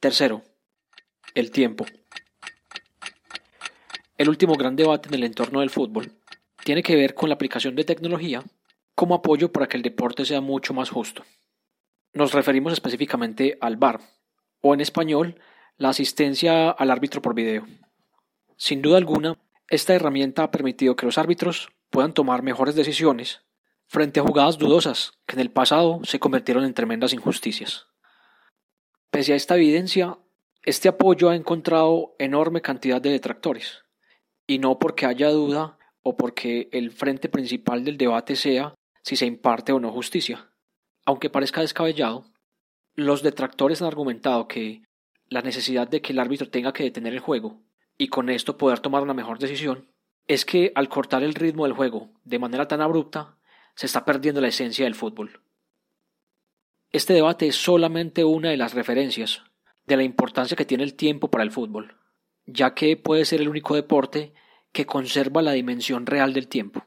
Tercero, 0.00 0.42
el 1.34 1.50
tiempo. 1.50 1.84
El 4.16 4.28
último 4.28 4.54
gran 4.54 4.76
debate 4.76 5.08
en 5.08 5.14
el 5.14 5.24
entorno 5.24 5.60
del 5.60 5.70
fútbol 5.70 6.12
tiene 6.64 6.82
que 6.82 6.96
ver 6.96 7.14
con 7.14 7.28
la 7.28 7.34
aplicación 7.34 7.74
de 7.74 7.84
tecnología 7.84 8.42
como 8.94 9.14
apoyo 9.14 9.52
para 9.52 9.66
que 9.66 9.76
el 9.76 9.82
deporte 9.82 10.24
sea 10.24 10.40
mucho 10.40 10.74
más 10.74 10.90
justo. 10.90 11.24
Nos 12.14 12.32
referimos 12.32 12.72
específicamente 12.72 13.58
al 13.60 13.76
VAR, 13.76 14.00
o 14.60 14.74
en 14.74 14.80
español, 14.80 15.40
la 15.76 15.88
asistencia 15.88 16.70
al 16.70 16.90
árbitro 16.90 17.22
por 17.22 17.34
video. 17.34 17.66
Sin 18.56 18.82
duda 18.82 18.98
alguna, 18.98 19.38
esta 19.68 19.94
herramienta 19.94 20.44
ha 20.44 20.50
permitido 20.50 20.94
que 20.94 21.06
los 21.06 21.18
árbitros 21.18 21.70
puedan 21.92 22.14
tomar 22.14 22.42
mejores 22.42 22.74
decisiones 22.74 23.42
frente 23.86 24.18
a 24.18 24.22
jugadas 24.22 24.58
dudosas 24.58 25.12
que 25.26 25.36
en 25.36 25.40
el 25.40 25.50
pasado 25.50 26.00
se 26.04 26.18
convirtieron 26.18 26.64
en 26.64 26.72
tremendas 26.74 27.12
injusticias. 27.12 27.86
Pese 29.10 29.34
a 29.34 29.36
esta 29.36 29.56
evidencia, 29.56 30.18
este 30.64 30.88
apoyo 30.88 31.28
ha 31.28 31.36
encontrado 31.36 32.16
enorme 32.18 32.62
cantidad 32.62 33.00
de 33.00 33.10
detractores, 33.10 33.84
y 34.46 34.58
no 34.58 34.78
porque 34.78 35.04
haya 35.04 35.28
duda 35.28 35.78
o 36.02 36.16
porque 36.16 36.70
el 36.72 36.92
frente 36.92 37.28
principal 37.28 37.84
del 37.84 37.98
debate 37.98 38.36
sea 38.36 38.74
si 39.02 39.16
se 39.16 39.26
imparte 39.26 39.72
o 39.72 39.78
no 39.78 39.92
justicia. 39.92 40.50
Aunque 41.04 41.28
parezca 41.28 41.60
descabellado, 41.60 42.24
los 42.94 43.22
detractores 43.22 43.82
han 43.82 43.88
argumentado 43.88 44.48
que 44.48 44.82
la 45.26 45.42
necesidad 45.42 45.88
de 45.88 46.00
que 46.00 46.12
el 46.12 46.20
árbitro 46.20 46.48
tenga 46.48 46.72
que 46.72 46.84
detener 46.84 47.12
el 47.12 47.20
juego 47.20 47.60
y 47.98 48.08
con 48.08 48.30
esto 48.30 48.56
poder 48.56 48.80
tomar 48.80 49.02
una 49.02 49.14
mejor 49.14 49.38
decisión 49.38 49.91
es 50.28 50.44
que 50.44 50.72
al 50.74 50.88
cortar 50.88 51.22
el 51.22 51.34
ritmo 51.34 51.64
del 51.64 51.72
juego 51.72 52.10
de 52.24 52.38
manera 52.38 52.68
tan 52.68 52.80
abrupta 52.80 53.36
se 53.74 53.86
está 53.86 54.04
perdiendo 54.04 54.40
la 54.40 54.48
esencia 54.48 54.84
del 54.84 54.94
fútbol. 54.94 55.40
Este 56.90 57.14
debate 57.14 57.46
es 57.46 57.56
solamente 57.56 58.24
una 58.24 58.50
de 58.50 58.56
las 58.56 58.74
referencias 58.74 59.42
de 59.86 59.96
la 59.96 60.02
importancia 60.02 60.56
que 60.56 60.64
tiene 60.64 60.84
el 60.84 60.94
tiempo 60.94 61.30
para 61.30 61.44
el 61.44 61.50
fútbol, 61.50 61.96
ya 62.46 62.74
que 62.74 62.96
puede 62.96 63.24
ser 63.24 63.40
el 63.40 63.48
único 63.48 63.74
deporte 63.74 64.34
que 64.72 64.86
conserva 64.86 65.42
la 65.42 65.52
dimensión 65.52 66.06
real 66.06 66.32
del 66.32 66.48
tiempo. 66.48 66.86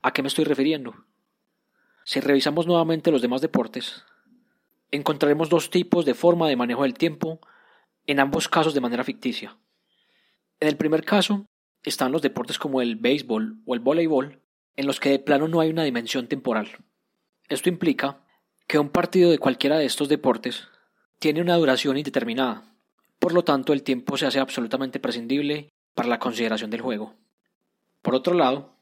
¿A 0.00 0.12
qué 0.12 0.22
me 0.22 0.28
estoy 0.28 0.44
refiriendo? 0.44 0.94
Si 2.04 2.20
revisamos 2.20 2.66
nuevamente 2.66 3.12
los 3.12 3.22
demás 3.22 3.40
deportes, 3.40 4.04
encontraremos 4.90 5.48
dos 5.48 5.70
tipos 5.70 6.04
de 6.04 6.14
forma 6.14 6.48
de 6.48 6.56
manejo 6.56 6.82
del 6.82 6.94
tiempo, 6.94 7.40
en 8.06 8.18
ambos 8.18 8.48
casos 8.48 8.74
de 8.74 8.80
manera 8.80 9.04
ficticia. 9.04 9.56
En 10.58 10.68
el 10.68 10.76
primer 10.76 11.04
caso 11.04 11.46
están 11.82 12.12
los 12.12 12.22
deportes 12.22 12.58
como 12.58 12.80
el 12.80 12.96
béisbol 12.96 13.58
o 13.66 13.74
el 13.74 13.80
voleibol, 13.80 14.40
en 14.76 14.86
los 14.86 15.00
que 15.00 15.10
de 15.10 15.18
plano 15.18 15.48
no 15.48 15.60
hay 15.60 15.70
una 15.70 15.84
dimensión 15.84 16.28
temporal. 16.28 16.68
Esto 17.48 17.68
implica 17.68 18.24
que 18.66 18.78
un 18.78 18.88
partido 18.88 19.30
de 19.30 19.38
cualquiera 19.38 19.78
de 19.78 19.84
estos 19.84 20.08
deportes 20.08 20.68
tiene 21.18 21.40
una 21.40 21.56
duración 21.56 21.96
indeterminada, 21.96 22.64
por 23.18 23.34
lo 23.34 23.44
tanto 23.44 23.72
el 23.72 23.82
tiempo 23.82 24.16
se 24.16 24.26
hace 24.26 24.40
absolutamente 24.40 24.98
prescindible 24.98 25.70
para 25.94 26.08
la 26.08 26.18
consideración 26.18 26.70
del 26.70 26.80
juego. 26.80 27.14
Por 28.00 28.14
otro 28.14 28.34
lado, 28.34 28.76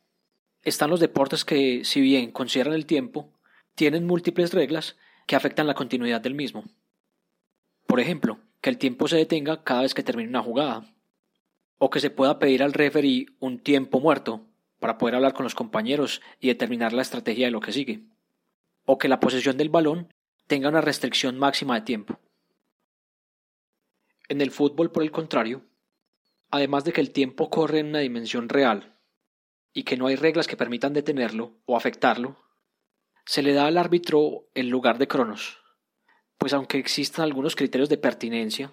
están 0.63 0.91
los 0.91 1.01
deportes 1.01 1.45
que, 1.45 1.85
si 1.85 2.01
bien 2.01 2.31
consideran 2.31 2.75
el 2.75 2.87
tiempo, 2.87 3.33
tienen 3.75 4.07
múltiples 4.07 4.53
reglas 4.53 4.97
que 5.27 5.37
afectan 5.37 5.67
la 5.67 5.75
continuidad 5.75 6.21
del 6.21 6.35
mismo. 6.35 6.65
Por 7.87 8.01
ejemplo, 8.01 8.39
que 8.61 8.71
el 8.71 8.79
tiempo 8.79 9.09
se 9.09 9.17
detenga 9.17 9.65
cada 9.65 9.83
vez 9.83 9.95
que 9.95 10.03
termine 10.03 10.29
una 10.29 10.43
jugada, 10.43 10.95
o 11.83 11.89
que 11.89 11.99
se 11.99 12.11
pueda 12.11 12.39
pedir 12.39 12.63
al 12.63 12.75
referee 12.75 13.27
un 13.41 13.59
tiempo 13.59 14.01
muerto 14.01 14.47
para 14.81 14.99
poder 14.99 15.15
hablar 15.15 15.33
con 15.33 15.45
los 15.45 15.55
compañeros 15.55 16.21
y 16.39 16.49
determinar 16.49 16.93
la 16.93 17.01
estrategia 17.01 17.47
de 17.47 17.51
lo 17.51 17.61
que 17.61 17.73
sigue, 17.73 18.05
o 18.85 18.99
que 18.99 19.09
la 19.09 19.19
posesión 19.19 19.57
del 19.57 19.71
balón 19.71 20.13
tenga 20.47 20.69
una 20.69 20.83
restricción 20.83 21.39
máxima 21.39 21.77
de 21.77 21.81
tiempo. 21.81 22.21
En 24.29 24.43
el 24.43 24.51
fútbol, 24.51 24.93
por 24.93 25.03
el 25.03 25.11
contrario, 25.11 25.63
además 26.51 26.85
de 26.85 26.93
que 26.93 27.01
el 27.01 27.13
tiempo 27.13 27.49
corre 27.49 27.79
en 27.79 27.87
una 27.87 28.01
dimensión 28.01 28.51
real 28.51 28.99
y 29.73 29.85
que 29.85 29.97
no 29.97 30.07
hay 30.07 30.17
reglas 30.17 30.47
que 30.47 30.59
permitan 30.59 30.93
detenerlo 30.93 31.57
o 31.65 31.79
afectarlo, 31.79 32.37
se 33.25 33.43
le 33.43 33.55
da 33.55 33.67
al 33.67 33.79
árbitro 33.79 34.51
el 34.55 34.69
lugar 34.69 34.99
de 34.99 35.09
Cronos, 35.09 35.59
pues 36.37 36.53
aunque 36.53 36.79
existan 36.79 37.25
algunos 37.25 37.57
criterios 37.57 37.89
de 37.89 37.97
pertinencia 37.97 38.71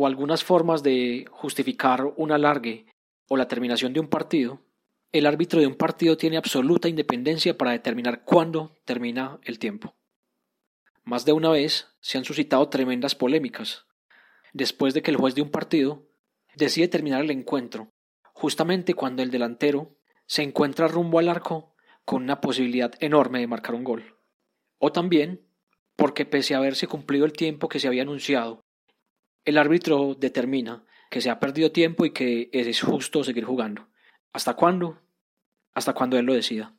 o 0.00 0.06
algunas 0.06 0.44
formas 0.44 0.84
de 0.84 1.26
justificar 1.28 2.04
un 2.16 2.30
alargue 2.30 2.86
o 3.28 3.36
la 3.36 3.48
terminación 3.48 3.92
de 3.92 3.98
un 3.98 4.06
partido, 4.06 4.62
el 5.10 5.26
árbitro 5.26 5.58
de 5.58 5.66
un 5.66 5.74
partido 5.74 6.16
tiene 6.16 6.36
absoluta 6.36 6.88
independencia 6.88 7.58
para 7.58 7.72
determinar 7.72 8.22
cuándo 8.24 8.78
termina 8.84 9.40
el 9.42 9.58
tiempo. 9.58 9.96
Más 11.02 11.24
de 11.24 11.32
una 11.32 11.50
vez 11.50 11.88
se 12.00 12.16
han 12.16 12.24
suscitado 12.24 12.68
tremendas 12.68 13.16
polémicas, 13.16 13.86
después 14.52 14.94
de 14.94 15.02
que 15.02 15.10
el 15.10 15.16
juez 15.16 15.34
de 15.34 15.42
un 15.42 15.50
partido 15.50 16.06
decide 16.54 16.86
terminar 16.86 17.22
el 17.22 17.32
encuentro, 17.32 17.92
justamente 18.34 18.94
cuando 18.94 19.24
el 19.24 19.32
delantero 19.32 19.96
se 20.26 20.44
encuentra 20.44 20.86
rumbo 20.86 21.18
al 21.18 21.28
arco 21.28 21.74
con 22.04 22.22
una 22.22 22.40
posibilidad 22.40 22.92
enorme 23.00 23.40
de 23.40 23.48
marcar 23.48 23.74
un 23.74 23.82
gol. 23.82 24.16
O 24.78 24.92
también 24.92 25.44
porque 25.96 26.24
pese 26.24 26.54
a 26.54 26.58
haberse 26.58 26.86
cumplido 26.86 27.24
el 27.24 27.32
tiempo 27.32 27.68
que 27.68 27.80
se 27.80 27.88
había 27.88 28.02
anunciado, 28.02 28.62
el 29.44 29.58
árbitro 29.58 30.14
determina 30.14 30.84
que 31.10 31.20
se 31.20 31.30
ha 31.30 31.40
perdido 31.40 31.72
tiempo 31.72 32.04
y 32.04 32.10
que 32.10 32.50
es 32.52 32.80
justo 32.82 33.24
seguir 33.24 33.44
jugando. 33.44 33.88
¿Hasta 34.32 34.54
cuándo? 34.54 35.00
Hasta 35.74 35.94
cuando 35.94 36.18
él 36.18 36.26
lo 36.26 36.34
decida. 36.34 36.74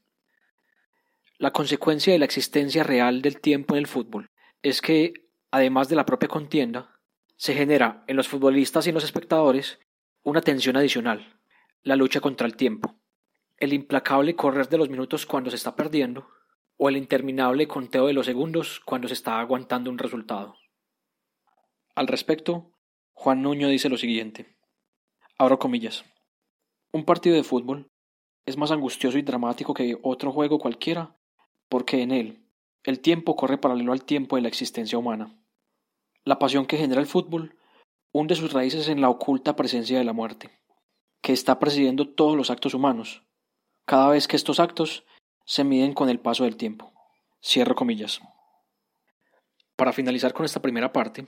La 1.38 1.52
consecuencia 1.52 2.14
de 2.14 2.20
la 2.20 2.26
existencia 2.26 2.84
real 2.84 3.22
del 3.22 3.40
tiempo 3.40 3.74
en 3.74 3.80
el 3.80 3.88
fútbol 3.88 4.30
es 4.62 4.82
que, 4.82 5.30
además 5.52 5.90
de 5.90 5.96
la 5.96 6.06
propia 6.06 6.28
contienda, 6.28 7.00
se 7.38 7.54
genera 7.54 8.04
en 8.08 8.18
los 8.18 8.28
futbolistas 8.28 8.86
y 8.86 8.90
en 8.90 8.96
los 8.96 9.06
espectadores 9.06 9.80
una 10.24 10.42
tensión 10.42 10.76
adicional, 10.76 11.40
la 11.84 11.96
lucha 11.96 12.20
contra 12.20 12.46
el 12.46 12.58
tiempo, 12.58 13.00
el 13.58 13.72
implacable 13.72 14.36
correr 14.36 14.68
de 14.68 14.78
los 14.78 14.90
minutos 14.90 15.26
cuando 15.26 15.50
se 15.50 15.56
está 15.56 15.76
perdiendo, 15.76 16.28
o 16.76 16.90
el 16.90 16.98
interminable 16.98 17.68
conteo 17.68 18.08
de 18.08 18.14
los 18.14 18.26
segundos 18.26 18.82
cuando 18.86 19.08
se 19.08 19.14
está 19.14 19.40
aguantando 19.40 19.90
un 19.90 19.98
resultado. 19.98 20.59
Al 22.00 22.08
respecto, 22.08 22.72
Juan 23.12 23.42
Nuño 23.42 23.68
dice 23.68 23.90
lo 23.90 23.98
siguiente. 23.98 24.56
Abro 25.38 25.60
comillas. 25.60 26.06
Un 26.94 27.04
partido 27.04 27.36
de 27.36 27.44
fútbol 27.44 27.92
es 28.46 28.56
más 28.56 28.72
angustioso 28.72 29.18
y 29.18 29.22
dramático 29.22 29.74
que 29.74 29.98
otro 30.02 30.32
juego 30.32 30.60
cualquiera 30.60 31.18
porque 31.68 32.02
en 32.02 32.12
él 32.12 32.48
el 32.84 33.02
tiempo 33.02 33.36
corre 33.36 33.58
paralelo 33.58 33.92
al 33.92 34.06
tiempo 34.06 34.38
de 34.38 34.44
la 34.44 34.48
existencia 34.48 34.98
humana. 34.98 35.38
La 36.24 36.40
pasión 36.40 36.66
que 36.66 36.78
genera 36.78 37.02
el 37.02 37.06
fútbol 37.06 37.58
hunde 38.14 38.36
sus 38.36 38.54
raíces 38.54 38.88
en 38.88 39.02
la 39.02 39.10
oculta 39.10 39.58
presencia 39.58 39.98
de 39.98 40.06
la 40.06 40.14
muerte, 40.14 40.52
que 41.22 41.34
está 41.34 41.60
presidiendo 41.60 42.08
todos 42.08 42.38
los 42.38 42.50
actos 42.50 42.74
humanos, 42.74 43.24
cada 43.84 44.08
vez 44.08 44.30
que 44.30 44.38
estos 44.38 44.62
actos 44.62 45.04
se 45.44 45.66
miden 45.66 45.94
con 45.94 46.08
el 46.08 46.22
paso 46.22 46.46
del 46.46 46.56
tiempo. 46.56 46.94
Cierro 47.44 47.76
comillas. 47.76 48.22
Para 49.76 49.92
finalizar 49.92 50.32
con 50.32 50.46
esta 50.46 50.62
primera 50.62 50.94
parte, 50.94 51.28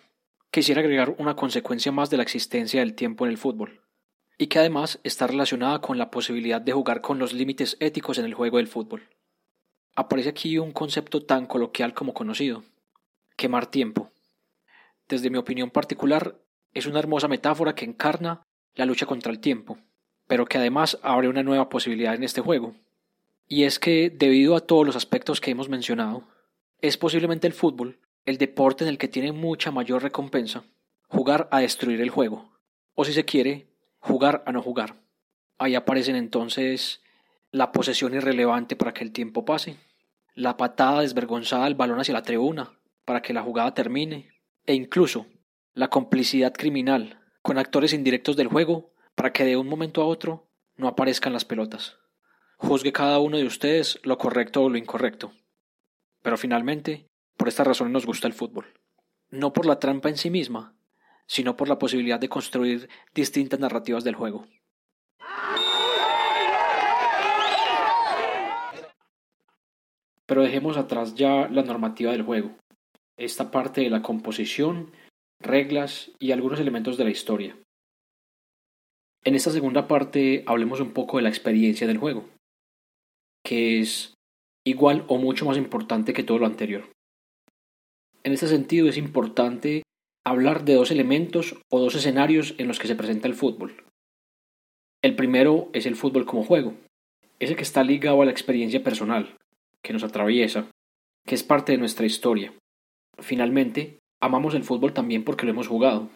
quisiera 0.51 0.81
agregar 0.81 1.15
una 1.17 1.35
consecuencia 1.37 1.93
más 1.93 2.09
de 2.09 2.17
la 2.17 2.23
existencia 2.23 2.81
del 2.81 2.93
tiempo 2.93 3.25
en 3.25 3.31
el 3.31 3.37
fútbol, 3.37 3.81
y 4.37 4.47
que 4.47 4.59
además 4.59 4.99
está 5.03 5.25
relacionada 5.25 5.79
con 5.79 5.97
la 5.97 6.11
posibilidad 6.11 6.59
de 6.59 6.73
jugar 6.73 6.99
con 6.99 7.19
los 7.19 7.31
límites 7.31 7.77
éticos 7.79 8.17
en 8.17 8.25
el 8.25 8.33
juego 8.33 8.57
del 8.57 8.67
fútbol. 8.67 9.07
Aparece 9.95 10.29
aquí 10.29 10.57
un 10.57 10.73
concepto 10.73 11.23
tan 11.23 11.45
coloquial 11.45 11.93
como 11.93 12.13
conocido, 12.13 12.63
quemar 13.37 13.67
tiempo. 13.67 14.11
Desde 15.07 15.29
mi 15.29 15.37
opinión 15.37 15.69
particular, 15.69 16.37
es 16.73 16.85
una 16.85 16.99
hermosa 16.99 17.29
metáfora 17.29 17.73
que 17.73 17.85
encarna 17.85 18.45
la 18.75 18.85
lucha 18.85 19.05
contra 19.05 19.31
el 19.31 19.39
tiempo, 19.39 19.77
pero 20.27 20.45
que 20.45 20.57
además 20.57 20.99
abre 21.01 21.29
una 21.29 21.43
nueva 21.43 21.69
posibilidad 21.69 22.13
en 22.13 22.23
este 22.23 22.41
juego, 22.41 22.75
y 23.47 23.63
es 23.63 23.79
que, 23.79 24.09
debido 24.09 24.57
a 24.57 24.61
todos 24.61 24.85
los 24.85 24.95
aspectos 24.97 25.39
que 25.39 25.51
hemos 25.51 25.69
mencionado, 25.69 26.23
es 26.81 26.97
posiblemente 26.97 27.47
el 27.47 27.53
fútbol 27.53 27.99
el 28.25 28.37
deporte 28.37 28.83
en 28.83 28.89
el 28.89 28.97
que 28.97 29.07
tiene 29.07 29.31
mucha 29.31 29.71
mayor 29.71 30.03
recompensa 30.03 30.63
jugar 31.11 31.49
a 31.51 31.59
destruir 31.59 31.99
el 31.99 32.09
juego, 32.09 32.57
o 32.93 33.03
si 33.03 33.11
se 33.11 33.25
quiere, 33.25 33.67
jugar 33.99 34.43
a 34.45 34.53
no 34.53 34.61
jugar. 34.61 35.03
Ahí 35.57 35.75
aparecen 35.75 36.15
entonces 36.15 37.01
la 37.51 37.73
posesión 37.73 38.13
irrelevante 38.13 38.77
para 38.77 38.93
que 38.93 39.03
el 39.03 39.11
tiempo 39.11 39.43
pase, 39.43 39.77
la 40.35 40.55
patada 40.55 41.01
desvergonzada 41.01 41.65
del 41.65 41.75
balón 41.75 41.99
hacia 41.99 42.13
la 42.13 42.23
tribuna 42.23 42.79
para 43.03 43.21
que 43.21 43.33
la 43.33 43.43
jugada 43.43 43.73
termine, 43.73 44.29
e 44.65 44.73
incluso 44.73 45.25
la 45.73 45.89
complicidad 45.89 46.53
criminal 46.53 47.19
con 47.41 47.57
actores 47.57 47.91
indirectos 47.91 48.37
del 48.37 48.47
juego 48.47 48.93
para 49.15 49.33
que 49.33 49.43
de 49.43 49.57
un 49.57 49.67
momento 49.67 50.01
a 50.01 50.05
otro 50.05 50.49
no 50.77 50.87
aparezcan 50.87 51.33
las 51.33 51.43
pelotas. 51.43 51.97
Juzgue 52.55 52.93
cada 52.93 53.19
uno 53.19 53.37
de 53.37 53.45
ustedes 53.45 53.99
lo 54.03 54.17
correcto 54.17 54.63
o 54.63 54.69
lo 54.69 54.77
incorrecto. 54.77 55.33
Pero 56.21 56.37
finalmente, 56.37 57.10
por 57.37 57.47
esta 57.47 57.63
razón 57.63 57.91
nos 57.91 58.05
gusta 58.05 58.27
el 58.27 58.33
fútbol. 58.33 58.65
No 59.29 59.53
por 59.53 59.65
la 59.65 59.79
trampa 59.79 60.09
en 60.09 60.17
sí 60.17 60.29
misma, 60.29 60.75
sino 61.25 61.55
por 61.55 61.69
la 61.69 61.79
posibilidad 61.79 62.19
de 62.19 62.29
construir 62.29 62.89
distintas 63.13 63.59
narrativas 63.59 64.03
del 64.03 64.15
juego. 64.15 64.45
Pero 70.25 70.43
dejemos 70.43 70.77
atrás 70.77 71.15
ya 71.15 71.47
la 71.49 71.63
normativa 71.63 72.11
del 72.11 72.23
juego, 72.23 72.51
esta 73.17 73.51
parte 73.51 73.81
de 73.81 73.89
la 73.89 74.01
composición, 74.01 74.91
reglas 75.39 76.11
y 76.19 76.31
algunos 76.31 76.59
elementos 76.59 76.97
de 76.97 77.03
la 77.03 77.09
historia. 77.09 77.57
En 79.23 79.35
esta 79.35 79.51
segunda 79.51 79.87
parte 79.87 80.43
hablemos 80.47 80.79
un 80.79 80.91
poco 80.91 81.17
de 81.17 81.23
la 81.23 81.29
experiencia 81.29 81.85
del 81.85 81.97
juego 81.97 82.25
que 83.43 83.79
es 83.79 84.13
igual 84.63 85.05
o 85.07 85.17
mucho 85.17 85.45
más 85.45 85.57
importante 85.57 86.13
que 86.13 86.23
todo 86.23 86.39
lo 86.39 86.45
anterior. 86.45 86.89
En 88.23 88.33
este 88.33 88.47
sentido 88.47 88.87
es 88.87 88.97
importante 88.97 89.81
hablar 90.23 90.63
de 90.63 90.75
dos 90.75 90.91
elementos 90.91 91.55
o 91.69 91.79
dos 91.79 91.95
escenarios 91.95 92.53
en 92.59 92.67
los 92.67 92.77
que 92.77 92.87
se 92.87 92.95
presenta 92.95 93.27
el 93.27 93.33
fútbol. 93.33 93.83
El 95.01 95.15
primero 95.15 95.69
es 95.73 95.87
el 95.87 95.95
fútbol 95.95 96.25
como 96.25 96.43
juego, 96.43 96.75
ese 97.39 97.55
que 97.55 97.63
está 97.63 97.83
ligado 97.83 98.21
a 98.21 98.25
la 98.25 98.31
experiencia 98.31 98.83
personal, 98.83 99.35
que 99.81 99.93
nos 99.93 100.03
atraviesa, 100.03 100.69
que 101.25 101.33
es 101.33 101.41
parte 101.41 101.71
de 101.71 101.79
nuestra 101.79 102.05
historia. 102.05 102.53
Finalmente, 103.17 103.97
amamos 104.21 104.53
el 104.53 104.63
fútbol 104.63 104.93
también 104.93 105.23
porque 105.23 105.47
lo 105.47 105.51
hemos 105.53 105.67
jugado. 105.67 106.09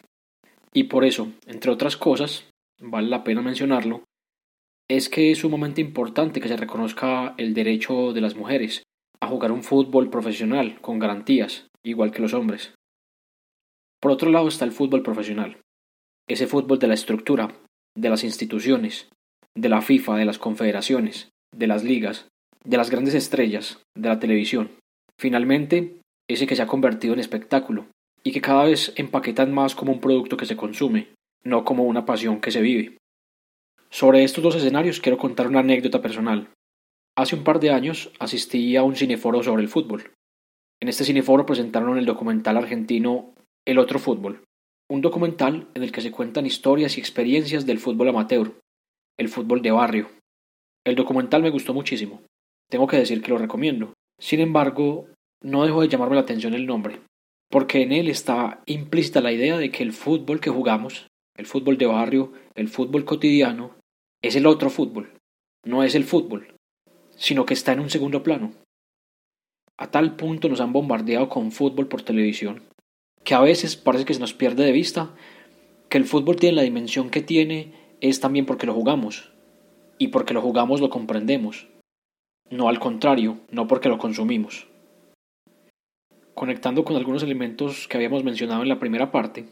Y 0.72 0.84
por 0.84 1.04
eso, 1.04 1.32
entre 1.46 1.72
otras 1.72 1.96
cosas, 1.96 2.48
vale 2.78 3.08
la 3.08 3.24
pena 3.24 3.42
mencionarlo, 3.42 4.04
es 4.88 5.08
que 5.08 5.32
es 5.32 5.38
sumamente 5.38 5.80
importante 5.80 6.40
que 6.40 6.46
se 6.46 6.56
reconozca 6.56 7.34
el 7.38 7.54
derecho 7.54 8.12
de 8.12 8.20
las 8.20 8.36
mujeres 8.36 8.84
a 9.20 9.26
jugar 9.26 9.50
un 9.50 9.64
fútbol 9.64 10.10
profesional 10.10 10.80
con 10.80 11.00
garantías, 11.00 11.66
igual 11.86 12.10
que 12.10 12.22
los 12.22 12.34
hombres. 12.34 12.74
Por 14.00 14.10
otro 14.10 14.30
lado 14.30 14.48
está 14.48 14.64
el 14.64 14.72
fútbol 14.72 15.02
profesional, 15.02 15.58
ese 16.28 16.46
fútbol 16.46 16.78
de 16.78 16.88
la 16.88 16.94
estructura, 16.94 17.54
de 17.96 18.10
las 18.10 18.24
instituciones, 18.24 19.08
de 19.54 19.68
la 19.68 19.80
FIFA, 19.80 20.16
de 20.16 20.24
las 20.24 20.38
confederaciones, 20.38 21.30
de 21.54 21.66
las 21.66 21.84
ligas, 21.84 22.28
de 22.64 22.76
las 22.76 22.90
grandes 22.90 23.14
estrellas, 23.14 23.80
de 23.96 24.08
la 24.08 24.18
televisión. 24.18 24.70
Finalmente, 25.18 26.00
ese 26.28 26.46
que 26.46 26.56
se 26.56 26.62
ha 26.62 26.66
convertido 26.66 27.14
en 27.14 27.20
espectáculo 27.20 27.86
y 28.22 28.32
que 28.32 28.40
cada 28.40 28.64
vez 28.64 28.92
empaquetan 28.96 29.54
más 29.54 29.74
como 29.74 29.92
un 29.92 30.00
producto 30.00 30.36
que 30.36 30.46
se 30.46 30.56
consume, 30.56 31.14
no 31.44 31.64
como 31.64 31.84
una 31.84 32.04
pasión 32.04 32.40
que 32.40 32.50
se 32.50 32.60
vive. 32.60 32.98
Sobre 33.88 34.24
estos 34.24 34.42
dos 34.42 34.56
escenarios 34.56 35.00
quiero 35.00 35.16
contar 35.16 35.46
una 35.46 35.60
anécdota 35.60 36.02
personal. 36.02 36.48
Hace 37.16 37.36
un 37.36 37.44
par 37.44 37.60
de 37.60 37.70
años 37.70 38.10
asistí 38.18 38.76
a 38.76 38.82
un 38.82 38.96
cineforo 38.96 39.42
sobre 39.44 39.62
el 39.62 39.68
fútbol. 39.68 40.10
En 40.80 40.88
este 40.88 41.04
cineforo 41.04 41.46
presentaron 41.46 41.96
el 41.98 42.04
documental 42.04 42.56
argentino 42.56 43.34
El 43.66 43.78
otro 43.78 43.98
fútbol, 43.98 44.44
un 44.88 45.00
documental 45.00 45.68
en 45.74 45.82
el 45.82 45.90
que 45.90 46.00
se 46.00 46.10
cuentan 46.10 46.46
historias 46.46 46.96
y 46.96 47.00
experiencias 47.00 47.66
del 47.66 47.78
fútbol 47.78 48.08
amateur, 48.08 48.52
el 49.18 49.28
fútbol 49.28 49.62
de 49.62 49.70
barrio. 49.70 50.08
El 50.84 50.94
documental 50.94 51.42
me 51.42 51.50
gustó 51.50 51.74
muchísimo. 51.74 52.22
Tengo 52.70 52.86
que 52.86 52.98
decir 52.98 53.22
que 53.22 53.30
lo 53.30 53.38
recomiendo. 53.38 53.94
Sin 54.20 54.40
embargo, 54.40 55.08
no 55.42 55.64
dejó 55.64 55.80
de 55.80 55.88
llamarme 55.88 56.14
la 56.14 56.22
atención 56.22 56.54
el 56.54 56.66
nombre, 56.66 57.00
porque 57.50 57.82
en 57.82 57.92
él 57.92 58.08
está 58.08 58.62
implícita 58.66 59.20
la 59.20 59.32
idea 59.32 59.56
de 59.56 59.70
que 59.70 59.82
el 59.82 59.92
fútbol 59.92 60.40
que 60.40 60.50
jugamos, 60.50 61.06
el 61.36 61.46
fútbol 61.46 61.78
de 61.78 61.86
barrio, 61.86 62.32
el 62.54 62.68
fútbol 62.68 63.04
cotidiano, 63.04 63.76
es 64.22 64.36
el 64.36 64.46
otro 64.46 64.70
fútbol, 64.70 65.12
no 65.64 65.82
es 65.82 65.94
el 65.94 66.04
fútbol, 66.04 66.54
sino 67.16 67.46
que 67.46 67.54
está 67.54 67.72
en 67.72 67.80
un 67.80 67.90
segundo 67.90 68.22
plano. 68.22 68.52
A 69.78 69.90
tal 69.90 70.16
punto 70.16 70.48
nos 70.48 70.60
han 70.60 70.72
bombardeado 70.72 71.28
con 71.28 71.52
fútbol 71.52 71.86
por 71.86 72.02
televisión, 72.02 72.62
que 73.24 73.34
a 73.34 73.40
veces 73.40 73.76
parece 73.76 74.04
que 74.04 74.14
se 74.14 74.20
nos 74.20 74.34
pierde 74.34 74.64
de 74.64 74.72
vista 74.72 75.14
que 75.88 75.98
el 75.98 76.04
fútbol 76.04 76.36
tiene 76.36 76.56
la 76.56 76.62
dimensión 76.62 77.10
que 77.10 77.22
tiene 77.22 77.72
es 78.00 78.20
también 78.20 78.46
porque 78.46 78.66
lo 78.66 78.74
jugamos, 78.74 79.32
y 79.98 80.08
porque 80.08 80.34
lo 80.34 80.42
jugamos 80.42 80.80
lo 80.80 80.90
comprendemos, 80.90 81.68
no 82.50 82.68
al 82.68 82.78
contrario, 82.78 83.38
no 83.50 83.66
porque 83.66 83.88
lo 83.88 83.98
consumimos. 83.98 84.68
Conectando 86.34 86.84
con 86.84 86.96
algunos 86.96 87.22
elementos 87.22 87.88
que 87.88 87.96
habíamos 87.96 88.24
mencionado 88.24 88.62
en 88.62 88.68
la 88.68 88.78
primera 88.78 89.10
parte, 89.10 89.46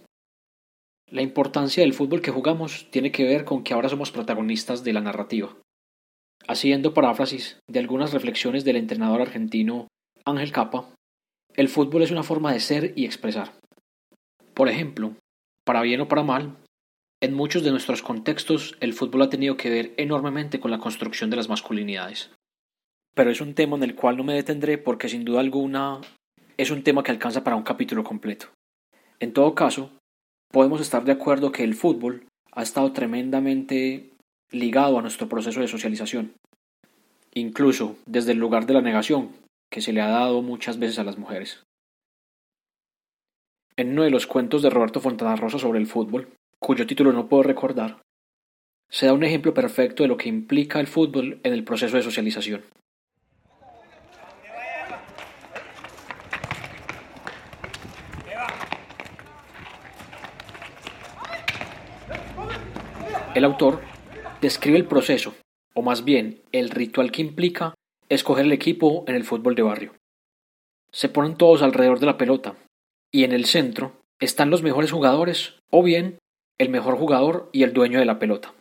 la 1.11 1.23
importancia 1.23 1.83
del 1.83 1.95
fútbol 1.95 2.23
que 2.23 2.31
jugamos 2.31 2.91
tiene 2.91 3.13
que 3.13 3.25
ver 3.25 3.45
con 3.45 3.63
que 3.63 3.75
ahora 3.75 3.89
somos 3.89 4.11
protagonistas 4.11 4.85
de 4.85 4.93
la 4.93 5.01
narrativa. 5.01 5.57
Haciendo 6.47 6.93
paráfrasis 6.95 7.59
de 7.69 7.79
algunas 7.79 8.13
reflexiones 8.13 8.65
del 8.65 8.77
entrenador 8.77 9.23
argentino 9.23 9.89
Ángel 10.27 10.53
Capa, 10.53 10.89
el 11.55 11.69
fútbol 11.69 12.03
es 12.03 12.11
una 12.11 12.23
forma 12.23 12.51
de 12.51 12.61
ser 12.61 12.95
y 12.97 13.05
expresar. 13.05 13.53
Por 14.55 14.71
ejemplo, 14.71 15.13
para 15.67 15.83
bien 15.83 16.01
o 16.01 16.09
para 16.09 16.23
mal, 16.23 16.57
en 17.21 17.35
muchos 17.35 17.63
de 17.63 17.71
nuestros 17.71 18.01
contextos 18.01 18.75
el 18.81 18.95
fútbol 18.95 19.21
ha 19.21 19.29
tenido 19.29 19.59
que 19.59 19.69
ver 19.69 19.93
enormemente 19.99 20.61
con 20.61 20.71
la 20.71 20.79
construcción 20.79 21.29
de 21.29 21.37
las 21.37 21.51
masculinidades. 21.51 22.31
Pero 23.15 23.31
es 23.31 23.43
un 23.43 23.53
tema 23.53 23.77
en 23.77 23.83
el 23.83 23.95
cual 23.95 24.17
no 24.17 24.25
me 24.25 24.33
detendré 24.33 24.79
porque 24.79 25.11
sin 25.11 25.27
duda 25.27 25.41
alguna 25.41 26.01
es 26.57 26.71
un 26.71 26.83
tema 26.83 27.03
que 27.03 27.11
alcanza 27.11 27.45
para 27.45 27.57
un 27.57 27.63
capítulo 27.63 28.03
completo. 28.03 28.47
En 29.21 29.35
todo 29.35 29.55
caso, 29.55 29.91
podemos 30.51 30.81
estar 30.81 31.05
de 31.05 31.13
acuerdo 31.13 31.53
que 31.53 31.65
el 31.65 31.75
fútbol 31.75 32.25
ha 32.53 32.63
estado 32.63 32.93
tremendamente 32.93 34.11
ligado 34.51 34.99
a 34.99 35.03
nuestro 35.03 35.29
proceso 35.29 35.61
de 35.61 35.69
socialización, 35.69 36.33
incluso 37.35 37.99
desde 38.07 38.33
el 38.33 38.39
lugar 38.39 38.65
de 38.65 38.73
la 38.73 38.81
negación 38.81 39.44
que 39.75 39.81
se 39.81 39.93
le 39.93 40.01
ha 40.01 40.07
dado 40.07 40.41
muchas 40.41 40.79
veces 40.79 41.01
a 41.01 41.03
las 41.03 41.19
mujeres. 41.19 41.65
En 43.77 43.91
uno 43.91 44.05
de 44.05 44.11
los 44.11 44.29
cuentos 44.29 44.63
de 44.63 44.71
Roberto 44.71 45.01
Fontana 45.01 45.35
Rosa 45.35 45.59
sobre 45.59 45.81
el 45.81 45.89
fútbol, 45.89 46.33
cuyo 46.61 46.87
título 46.87 47.13
no 47.13 47.27
puedo 47.27 47.43
recordar, 47.43 48.01
se 48.89 49.07
da 49.07 49.13
un 49.13 49.25
ejemplo 49.25 49.53
perfecto 49.53 50.05
de 50.05 50.09
lo 50.09 50.17
que 50.17 50.29
implica 50.29 50.79
el 50.79 50.87
fútbol 50.87 51.41
en 51.43 51.53
el 51.53 51.65
proceso 51.65 51.97
de 51.97 52.05
socialización. 52.05 52.63
El 63.35 63.45
autor 63.45 63.81
describe 64.41 64.79
el 64.79 64.87
proceso, 64.87 65.35
o 65.75 65.83
más 65.83 66.05
bien 66.05 66.43
el 66.53 66.71
ritual 66.71 67.11
que 67.11 67.23
implica 67.23 67.75
escoger 68.09 68.45
el 68.45 68.53
equipo 68.53 69.05
en 69.07 69.15
el 69.15 69.25
fútbol 69.25 69.55
de 69.55 69.63
barrio. 69.63 69.95
Se 70.91 71.09
ponen 71.09 71.37
todos 71.37 71.63
alrededor 71.63 71.99
de 71.99 72.07
la 72.07 72.19
pelota, 72.19 72.55
y 73.11 73.25
en 73.25 73.33
el 73.33 73.45
centro 73.45 73.93
están 74.21 74.51
los 74.51 74.63
mejores 74.63 74.93
jugadores 74.93 75.55
o 75.71 75.83
bien 75.83 76.19
el 76.59 76.69
mejor 76.69 76.97
jugador 76.97 77.49
y 77.53 77.63
el 77.63 77.73
dueño 77.73 77.99
de 77.99 78.05
la 78.05 78.19
pelota. 78.19 78.55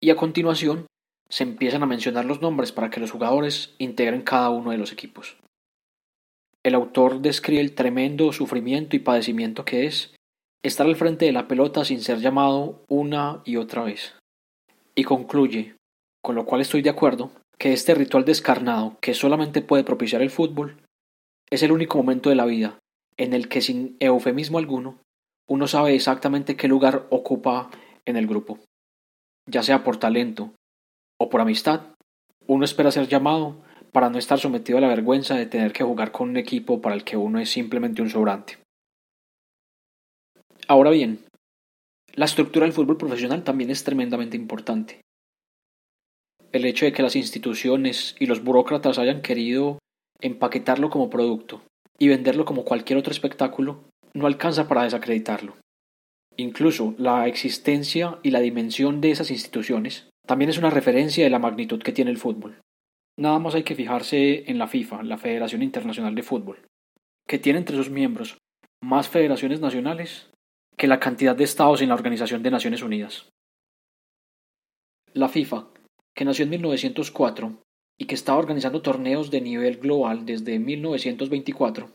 Y 0.00 0.10
a 0.10 0.16
continuación 0.16 0.86
se 1.28 1.44
empiezan 1.44 1.82
a 1.82 1.86
mencionar 1.86 2.24
los 2.24 2.40
nombres 2.40 2.72
para 2.72 2.90
que 2.90 3.00
los 3.00 3.10
jugadores 3.10 3.74
integren 3.78 4.22
cada 4.22 4.50
uno 4.50 4.70
de 4.70 4.78
los 4.78 4.92
equipos. 4.92 5.36
El 6.62 6.74
autor 6.74 7.20
describe 7.20 7.60
el 7.60 7.74
tremendo 7.74 8.32
sufrimiento 8.32 8.96
y 8.96 8.98
padecimiento 8.98 9.64
que 9.64 9.86
es 9.86 10.14
estar 10.62 10.86
al 10.86 10.96
frente 10.96 11.24
de 11.24 11.32
la 11.32 11.48
pelota 11.48 11.84
sin 11.84 12.00
ser 12.00 12.18
llamado 12.18 12.84
una 12.88 13.42
y 13.44 13.56
otra 13.56 13.82
vez. 13.82 14.14
Y 14.94 15.04
concluye, 15.04 15.76
con 16.22 16.34
lo 16.34 16.44
cual 16.44 16.60
estoy 16.60 16.82
de 16.82 16.90
acuerdo, 16.90 17.30
que 17.60 17.74
este 17.74 17.94
ritual 17.94 18.24
descarnado 18.24 18.96
que 19.02 19.12
solamente 19.12 19.60
puede 19.60 19.84
propiciar 19.84 20.22
el 20.22 20.30
fútbol 20.30 20.80
es 21.50 21.62
el 21.62 21.72
único 21.72 21.98
momento 21.98 22.30
de 22.30 22.34
la 22.34 22.46
vida 22.46 22.78
en 23.18 23.34
el 23.34 23.48
que 23.48 23.60
sin 23.60 23.98
eufemismo 24.00 24.56
alguno 24.56 24.98
uno 25.46 25.68
sabe 25.68 25.94
exactamente 25.94 26.56
qué 26.56 26.68
lugar 26.68 27.06
ocupa 27.10 27.70
en 28.06 28.16
el 28.16 28.26
grupo. 28.26 28.58
Ya 29.46 29.62
sea 29.62 29.84
por 29.84 29.98
talento 29.98 30.54
o 31.18 31.28
por 31.28 31.42
amistad, 31.42 31.82
uno 32.46 32.64
espera 32.64 32.90
ser 32.90 33.08
llamado 33.08 33.60
para 33.92 34.08
no 34.08 34.18
estar 34.18 34.38
sometido 34.38 34.78
a 34.78 34.80
la 34.80 34.88
vergüenza 34.88 35.34
de 35.34 35.46
tener 35.46 35.72
que 35.74 35.84
jugar 35.84 36.12
con 36.12 36.30
un 36.30 36.38
equipo 36.38 36.80
para 36.80 36.94
el 36.94 37.04
que 37.04 37.18
uno 37.18 37.40
es 37.40 37.50
simplemente 37.50 38.00
un 38.00 38.08
sobrante. 38.08 38.58
Ahora 40.66 40.90
bien, 40.90 41.26
la 42.14 42.24
estructura 42.24 42.64
del 42.64 42.72
fútbol 42.72 42.96
profesional 42.96 43.44
también 43.44 43.70
es 43.70 43.84
tremendamente 43.84 44.36
importante. 44.36 45.02
El 46.52 46.64
hecho 46.64 46.84
de 46.84 46.92
que 46.92 47.02
las 47.02 47.16
instituciones 47.16 48.16
y 48.18 48.26
los 48.26 48.42
burócratas 48.42 48.98
hayan 48.98 49.22
querido 49.22 49.78
empaquetarlo 50.20 50.90
como 50.90 51.10
producto 51.10 51.62
y 51.98 52.08
venderlo 52.08 52.44
como 52.44 52.64
cualquier 52.64 52.98
otro 52.98 53.12
espectáculo 53.12 53.84
no 54.14 54.26
alcanza 54.26 54.66
para 54.66 54.82
desacreditarlo. 54.82 55.56
Incluso 56.36 56.94
la 56.98 57.28
existencia 57.28 58.18
y 58.22 58.30
la 58.30 58.40
dimensión 58.40 59.00
de 59.00 59.10
esas 59.10 59.30
instituciones 59.30 60.08
también 60.26 60.50
es 60.50 60.58
una 60.58 60.70
referencia 60.70 61.24
de 61.24 61.30
la 61.30 61.38
magnitud 61.38 61.82
que 61.82 61.92
tiene 61.92 62.10
el 62.10 62.18
fútbol. 62.18 62.58
Nada 63.18 63.38
más 63.38 63.54
hay 63.54 63.62
que 63.62 63.74
fijarse 63.74 64.50
en 64.50 64.58
la 64.58 64.66
FIFA, 64.66 65.02
la 65.02 65.18
Federación 65.18 65.62
Internacional 65.62 66.14
de 66.14 66.22
Fútbol, 66.22 66.64
que 67.28 67.38
tiene 67.38 67.58
entre 67.58 67.76
sus 67.76 67.90
miembros 67.90 68.38
más 68.82 69.08
federaciones 69.08 69.60
nacionales 69.60 70.30
que 70.76 70.86
la 70.86 71.00
cantidad 71.00 71.36
de 71.36 71.44
estados 71.44 71.82
en 71.82 71.90
la 71.90 71.94
Organización 71.94 72.42
de 72.42 72.50
Naciones 72.50 72.82
Unidas. 72.82 73.28
La 75.12 75.28
FIFA, 75.28 75.66
que 76.14 76.24
nació 76.24 76.44
en 76.44 76.50
1904, 76.50 77.62
y 78.00 78.06
que 78.06 78.14
estaba 78.14 78.38
organizando 78.38 78.80
torneos 78.80 79.30
de 79.30 79.42
nivel 79.42 79.76
global 79.76 80.24
desde 80.24 80.58
1924, 80.58 81.90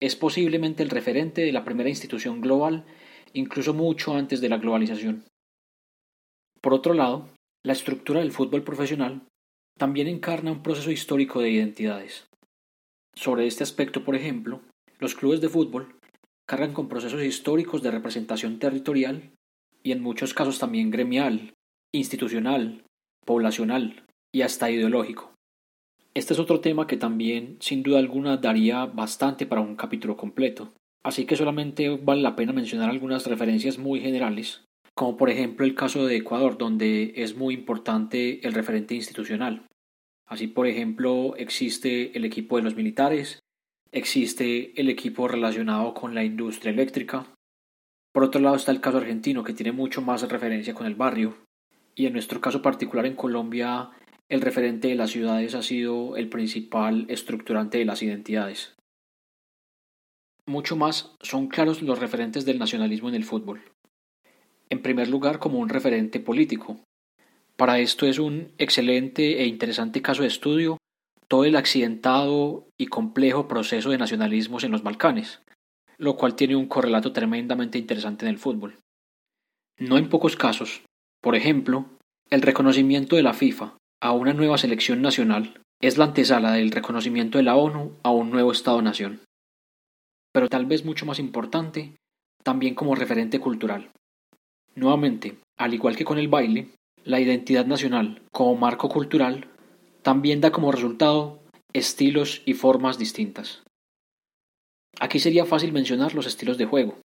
es 0.00 0.16
posiblemente 0.16 0.82
el 0.82 0.90
referente 0.90 1.42
de 1.42 1.52
la 1.52 1.64
primera 1.64 1.88
institución 1.88 2.40
global, 2.40 2.84
incluso 3.32 3.72
mucho 3.72 4.14
antes 4.14 4.40
de 4.40 4.48
la 4.48 4.58
globalización. 4.58 5.24
Por 6.60 6.74
otro 6.74 6.94
lado, 6.94 7.28
la 7.64 7.72
estructura 7.74 8.20
del 8.20 8.32
fútbol 8.32 8.64
profesional 8.64 9.22
también 9.78 10.08
encarna 10.08 10.50
un 10.50 10.62
proceso 10.62 10.90
histórico 10.90 11.40
de 11.40 11.50
identidades. 11.50 12.26
Sobre 13.14 13.46
este 13.46 13.62
aspecto, 13.62 14.04
por 14.04 14.16
ejemplo, 14.16 14.62
los 14.98 15.14
clubes 15.14 15.40
de 15.40 15.48
fútbol 15.48 15.96
cargan 16.46 16.72
con 16.72 16.88
procesos 16.88 17.22
históricos 17.22 17.82
de 17.82 17.90
representación 17.92 18.58
territorial 18.58 19.32
y 19.82 19.92
en 19.92 20.02
muchos 20.02 20.34
casos 20.34 20.58
también 20.58 20.90
gremial, 20.90 21.54
institucional, 21.92 22.84
poblacional 23.26 24.04
y 24.32 24.42
hasta 24.42 24.70
ideológico. 24.70 25.34
Este 26.14 26.32
es 26.32 26.38
otro 26.38 26.60
tema 26.60 26.86
que 26.86 26.96
también, 26.96 27.58
sin 27.60 27.82
duda 27.82 27.98
alguna, 27.98 28.38
daría 28.38 28.86
bastante 28.86 29.44
para 29.44 29.60
un 29.60 29.76
capítulo 29.76 30.16
completo, 30.16 30.72
así 31.04 31.26
que 31.26 31.36
solamente 31.36 31.90
vale 31.90 32.22
la 32.22 32.36
pena 32.36 32.54
mencionar 32.54 32.88
algunas 32.88 33.26
referencias 33.26 33.76
muy 33.76 34.00
generales, 34.00 34.64
como 34.94 35.18
por 35.18 35.28
ejemplo 35.28 35.66
el 35.66 35.74
caso 35.74 36.06
de 36.06 36.16
Ecuador, 36.16 36.56
donde 36.56 37.12
es 37.16 37.36
muy 37.36 37.52
importante 37.52 38.46
el 38.46 38.54
referente 38.54 38.94
institucional. 38.94 39.66
Así, 40.26 40.46
por 40.46 40.66
ejemplo, 40.66 41.36
existe 41.36 42.16
el 42.16 42.24
equipo 42.24 42.56
de 42.56 42.62
los 42.62 42.74
militares, 42.74 43.40
existe 43.92 44.72
el 44.80 44.88
equipo 44.88 45.28
relacionado 45.28 45.92
con 45.92 46.14
la 46.14 46.24
industria 46.24 46.72
eléctrica. 46.72 47.26
Por 48.12 48.24
otro 48.24 48.40
lado 48.40 48.56
está 48.56 48.72
el 48.72 48.80
caso 48.80 48.96
argentino, 48.96 49.44
que 49.44 49.52
tiene 49.52 49.72
mucho 49.72 50.00
más 50.00 50.26
referencia 50.28 50.74
con 50.74 50.86
el 50.86 50.94
barrio. 50.94 51.36
Y 51.96 52.06
en 52.06 52.12
nuestro 52.12 52.40
caso 52.40 52.62
particular 52.62 53.06
en 53.06 53.16
Colombia 53.16 53.90
el 54.28 54.40
referente 54.40 54.88
de 54.88 54.96
las 54.96 55.10
ciudades 55.10 55.54
ha 55.54 55.62
sido 55.62 56.16
el 56.16 56.28
principal 56.28 57.06
estructurante 57.08 57.78
de 57.78 57.84
las 57.84 58.02
identidades. 58.02 58.74
Mucho 60.46 60.76
más 60.76 61.16
son 61.22 61.48
claros 61.48 61.82
los 61.82 61.98
referentes 61.98 62.44
del 62.44 62.58
nacionalismo 62.58 63.08
en 63.08 63.14
el 63.14 63.24
fútbol. 63.24 63.62
En 64.68 64.82
primer 64.82 65.08
lugar, 65.08 65.38
como 65.38 65.58
un 65.58 65.68
referente 65.68 66.20
político. 66.20 66.80
Para 67.56 67.78
esto 67.78 68.06
es 68.06 68.18
un 68.18 68.52
excelente 68.58 69.40
e 69.42 69.46
interesante 69.46 70.02
caso 70.02 70.22
de 70.22 70.28
estudio 70.28 70.78
todo 71.28 71.44
el 71.44 71.56
accidentado 71.56 72.68
y 72.78 72.86
complejo 72.86 73.48
proceso 73.48 73.90
de 73.90 73.98
nacionalismos 73.98 74.64
en 74.64 74.72
los 74.72 74.82
Balcanes, 74.82 75.40
lo 75.98 76.16
cual 76.16 76.36
tiene 76.36 76.56
un 76.56 76.66
correlato 76.66 77.12
tremendamente 77.12 77.78
interesante 77.78 78.26
en 78.26 78.30
el 78.30 78.38
fútbol. 78.38 78.78
No 79.78 79.98
en 79.98 80.08
pocos 80.08 80.36
casos, 80.36 80.82
por 81.26 81.34
ejemplo, 81.34 81.86
el 82.30 82.40
reconocimiento 82.40 83.16
de 83.16 83.24
la 83.24 83.34
FIFA 83.34 83.76
a 84.00 84.12
una 84.12 84.32
nueva 84.32 84.58
selección 84.58 85.02
nacional 85.02 85.60
es 85.82 85.98
la 85.98 86.04
antesala 86.04 86.52
del 86.52 86.70
reconocimiento 86.70 87.36
de 87.36 87.42
la 87.42 87.56
ONU 87.56 87.96
a 88.04 88.12
un 88.12 88.30
nuevo 88.30 88.52
Estado-nación. 88.52 89.22
Pero 90.32 90.48
tal 90.48 90.66
vez 90.66 90.84
mucho 90.84 91.04
más 91.04 91.18
importante, 91.18 91.96
también 92.44 92.76
como 92.76 92.94
referente 92.94 93.40
cultural. 93.40 93.90
Nuevamente, 94.76 95.36
al 95.58 95.74
igual 95.74 95.96
que 95.96 96.04
con 96.04 96.18
el 96.18 96.28
baile, 96.28 96.68
la 97.02 97.18
identidad 97.18 97.66
nacional 97.66 98.22
como 98.30 98.54
marco 98.54 98.88
cultural 98.88 99.48
también 100.02 100.40
da 100.40 100.52
como 100.52 100.70
resultado 100.70 101.40
estilos 101.72 102.42
y 102.46 102.54
formas 102.54 102.98
distintas. 102.98 103.64
Aquí 105.00 105.18
sería 105.18 105.44
fácil 105.44 105.72
mencionar 105.72 106.14
los 106.14 106.28
estilos 106.28 106.56
de 106.56 106.66
juego 106.66 107.00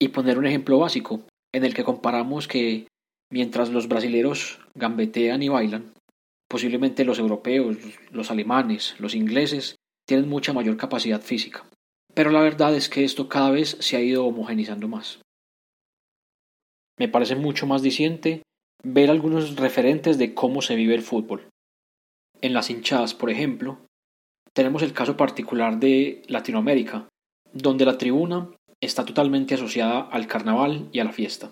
y 0.00 0.08
poner 0.08 0.40
un 0.40 0.46
ejemplo 0.46 0.80
básico 0.80 1.20
en 1.52 1.64
el 1.64 1.72
que 1.72 1.84
comparamos 1.84 2.48
que 2.48 2.88
mientras 3.30 3.70
los 3.70 3.88
brasileros 3.88 4.60
gambetean 4.74 5.42
y 5.42 5.48
bailan, 5.48 5.94
Posiblemente 6.54 7.04
los 7.04 7.18
europeos, 7.18 7.76
los 8.12 8.30
alemanes, 8.30 8.94
los 9.00 9.16
ingleses 9.16 9.76
tienen 10.06 10.28
mucha 10.28 10.52
mayor 10.52 10.76
capacidad 10.76 11.20
física. 11.20 11.66
Pero 12.14 12.30
la 12.30 12.40
verdad 12.42 12.74
es 12.76 12.88
que 12.88 13.04
esto 13.04 13.28
cada 13.28 13.50
vez 13.50 13.76
se 13.80 13.96
ha 13.96 14.00
ido 14.00 14.24
homogenizando 14.24 14.86
más. 14.86 15.20
Me 16.96 17.08
parece 17.08 17.34
mucho 17.34 17.66
más 17.66 17.82
diciente 17.82 18.42
ver 18.84 19.10
algunos 19.10 19.56
referentes 19.56 20.16
de 20.16 20.34
cómo 20.34 20.62
se 20.62 20.76
vive 20.76 20.94
el 20.94 21.02
fútbol. 21.02 21.48
En 22.40 22.52
las 22.52 22.70
hinchadas, 22.70 23.14
por 23.14 23.30
ejemplo, 23.30 23.78
tenemos 24.52 24.82
el 24.82 24.92
caso 24.92 25.16
particular 25.16 25.80
de 25.80 26.22
Latinoamérica, 26.28 27.08
donde 27.52 27.84
la 27.84 27.98
tribuna 27.98 28.50
está 28.80 29.04
totalmente 29.04 29.54
asociada 29.54 30.02
al 30.02 30.28
carnaval 30.28 30.88
y 30.92 31.00
a 31.00 31.04
la 31.04 31.12
fiesta. 31.12 31.50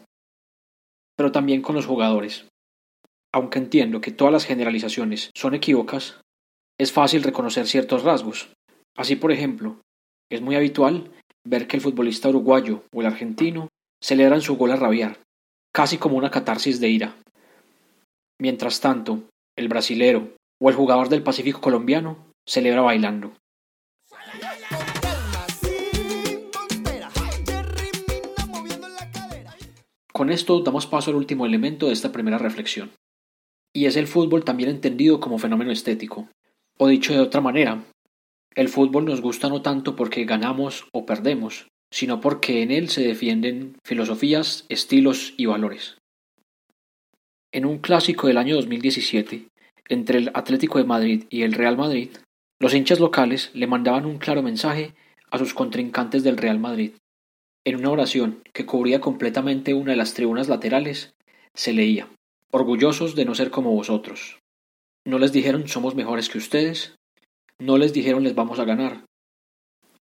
Pero 1.22 1.30
también 1.30 1.62
con 1.62 1.76
los 1.76 1.86
jugadores, 1.86 2.48
aunque 3.32 3.60
entiendo 3.60 4.00
que 4.00 4.10
todas 4.10 4.32
las 4.32 4.44
generalizaciones 4.44 5.30
son 5.36 5.54
equívocas, 5.54 6.20
es 6.80 6.90
fácil 6.90 7.22
reconocer 7.22 7.68
ciertos 7.68 8.02
rasgos. 8.02 8.52
Así, 8.96 9.14
por 9.14 9.30
ejemplo, 9.30 9.80
es 10.28 10.40
muy 10.40 10.56
habitual 10.56 11.12
ver 11.46 11.68
que 11.68 11.76
el 11.76 11.80
futbolista 11.80 12.28
uruguayo 12.28 12.82
o 12.92 13.02
el 13.02 13.06
argentino 13.06 13.68
celebran 14.02 14.40
su 14.40 14.56
gol 14.56 14.72
a 14.72 14.76
rabiar, 14.76 15.20
casi 15.72 15.96
como 15.96 16.16
una 16.16 16.32
catarsis 16.32 16.80
de 16.80 16.88
ira. 16.88 17.16
Mientras 18.40 18.80
tanto, 18.80 19.22
el 19.56 19.68
brasilero 19.68 20.34
o 20.60 20.70
el 20.70 20.74
jugador 20.74 21.08
del 21.08 21.22
Pacífico 21.22 21.60
colombiano 21.60 22.16
celebra 22.48 22.80
bailando. 22.80 23.32
Con 30.12 30.30
esto 30.30 30.60
damos 30.60 30.86
paso 30.86 31.10
al 31.10 31.16
último 31.16 31.46
elemento 31.46 31.86
de 31.86 31.94
esta 31.94 32.12
primera 32.12 32.38
reflexión, 32.38 32.90
y 33.74 33.86
es 33.86 33.96
el 33.96 34.06
fútbol 34.06 34.44
también 34.44 34.68
entendido 34.68 35.20
como 35.20 35.38
fenómeno 35.38 35.72
estético. 35.72 36.28
O 36.78 36.88
dicho 36.88 37.12
de 37.14 37.20
otra 37.20 37.40
manera, 37.40 37.84
el 38.54 38.68
fútbol 38.68 39.06
nos 39.06 39.22
gusta 39.22 39.48
no 39.48 39.62
tanto 39.62 39.96
porque 39.96 40.24
ganamos 40.24 40.86
o 40.92 41.06
perdemos, 41.06 41.68
sino 41.90 42.20
porque 42.20 42.62
en 42.62 42.70
él 42.70 42.90
se 42.90 43.02
defienden 43.02 43.76
filosofías, 43.84 44.66
estilos 44.68 45.34
y 45.38 45.46
valores. 45.46 45.96
En 47.50 47.64
un 47.64 47.78
clásico 47.78 48.26
del 48.26 48.38
año 48.38 48.56
2017, 48.56 49.48
entre 49.88 50.18
el 50.18 50.30
Atlético 50.34 50.78
de 50.78 50.84
Madrid 50.84 51.24
y 51.30 51.42
el 51.42 51.52
Real 51.52 51.76
Madrid, 51.76 52.10
los 52.60 52.74
hinchas 52.74 53.00
locales 53.00 53.50
le 53.54 53.66
mandaban 53.66 54.06
un 54.06 54.18
claro 54.18 54.42
mensaje 54.42 54.94
a 55.30 55.38
sus 55.38 55.54
contrincantes 55.54 56.22
del 56.22 56.36
Real 56.36 56.58
Madrid. 56.58 56.92
En 57.64 57.76
una 57.76 57.90
oración 57.90 58.42
que 58.52 58.66
cubría 58.66 59.00
completamente 59.00 59.72
una 59.72 59.92
de 59.92 59.96
las 59.96 60.14
tribunas 60.14 60.48
laterales, 60.48 61.14
se 61.54 61.72
leía 61.72 62.08
Orgullosos 62.54 63.14
de 63.14 63.24
no 63.24 63.34
ser 63.34 63.50
como 63.50 63.70
vosotros. 63.72 64.38
No 65.06 65.18
les 65.18 65.32
dijeron 65.32 65.68
somos 65.68 65.94
mejores 65.94 66.28
que 66.28 66.36
ustedes, 66.36 66.96
no 67.58 67.78
les 67.78 67.94
dijeron 67.94 68.24
les 68.24 68.34
vamos 68.34 68.58
a 68.58 68.66
ganar. 68.66 69.06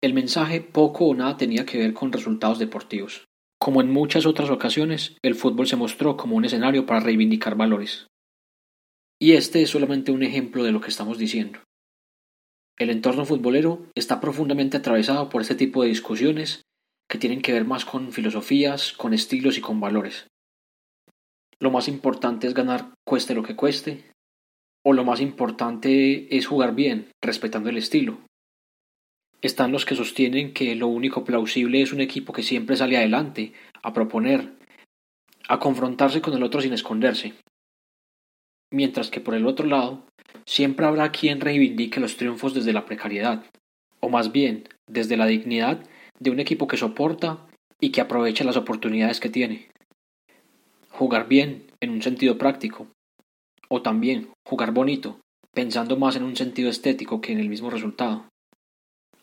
El 0.01 0.15
mensaje 0.15 0.61
poco 0.61 1.07
o 1.07 1.15
nada 1.15 1.37
tenía 1.37 1.67
que 1.67 1.79
ver 1.79 1.93
con 1.93 2.13
resultados 2.13 2.61
deportivos. 2.61 3.25
Como 3.59 3.81
en 3.81 3.91
muchas 3.91 4.27
otras 4.27 4.49
ocasiones, 4.49 5.17
el 5.23 5.35
fútbol 5.35 5.67
se 5.67 5.75
mostró 5.75 6.17
como 6.17 6.37
un 6.37 6.45
escenario 6.45 6.87
para 6.87 7.01
reivindicar 7.01 7.57
valores. 7.57 8.07
Y 9.19 9.33
este 9.33 9.63
es 9.63 9.71
solamente 9.71 10.13
un 10.13 10.23
ejemplo 10.23 10.63
de 10.63 10.71
lo 10.71 10.81
que 10.81 10.91
estamos 10.91 11.19
diciendo. 11.19 11.59
El 12.79 12.91
entorno 12.91 13.25
futbolero 13.25 13.87
está 13.97 14.21
profundamente 14.21 14.77
atravesado 14.77 15.31
por 15.31 15.43
este 15.43 15.57
tipo 15.57 15.83
de 15.83 15.89
discusiones 15.89 16.63
que 17.09 17.19
tienen 17.19 17.43
que 17.43 17.53
ver 17.53 17.65
más 17.65 17.85
con 17.85 18.13
filosofías, 18.13 18.93
con 18.93 19.15
estilos 19.15 19.59
y 19.59 19.61
con 19.61 19.81
valores. 19.81 20.27
Lo 21.59 21.71
más 21.71 21.89
importante 21.89 22.47
es 22.47 22.55
ganar 22.55 22.93
cueste 23.07 23.35
lo 23.35 23.43
que 23.43 23.57
cueste, 23.57 24.05
o 24.85 24.93
lo 24.93 25.05
más 25.05 25.21
importante 25.21 26.37
es 26.37 26.47
jugar 26.47 26.75
bien, 26.75 27.11
respetando 27.23 27.71
el 27.71 27.79
estilo. 27.79 28.19
Están 29.43 29.73
los 29.73 29.85
que 29.85 29.95
sostienen 29.95 30.53
que 30.53 30.75
lo 30.75 30.89
único 30.89 31.25
plausible 31.25 31.83
es 31.83 31.93
un 31.93 32.01
equipo 32.01 32.33
que 32.33 32.43
siempre 32.43 32.77
sale 32.77 32.97
adelante, 32.97 33.53
a 33.83 33.93
proponer, 33.93 34.53
a 35.49 35.59
confrontarse 35.59 36.21
con 36.21 36.35
el 36.35 36.43
otro 36.43 36.61
sin 36.61 36.73
esconderse. 36.73 37.35
Mientras 38.73 39.11
que 39.11 39.21
por 39.21 39.35
el 39.35 39.47
otro 39.47 39.67
lado, 39.67 40.05
siempre 40.45 40.87
habrá 40.87 41.13
quien 41.13 41.41
reivindique 41.41 42.01
los 42.01 42.17
triunfos 42.17 42.55
desde 42.55 42.73
la 42.73 42.85
precariedad, 42.85 43.45
o 44.01 44.09
más 44.09 44.33
bien 44.33 44.69
desde 44.87 45.17
la 45.17 45.27
dignidad 45.27 45.81
de 46.19 46.31
un 46.31 46.41
equipo 46.41 46.67
que 46.67 46.77
soporta 46.77 47.47
y 47.81 47.91
que 47.91 48.01
aprovecha 48.01 48.45
las 48.45 48.57
oportunidades 48.57 49.21
que 49.21 49.29
tiene 49.29 49.69
jugar 50.97 51.29
bien 51.29 51.67
en 51.81 51.91
un 51.91 52.03
sentido 52.03 52.39
práctico, 52.39 52.89
o 53.69 53.83
también 53.83 54.31
jugar 54.47 54.73
bonito, 54.73 55.21
pensando 55.53 55.97
más 55.99 56.17
en 56.17 56.23
un 56.23 56.37
sentido 56.37 56.71
estético 56.71 57.21
que 57.21 57.33
en 57.33 57.39
el 57.39 57.51
mismo 57.51 57.71
resultado. 57.71 58.25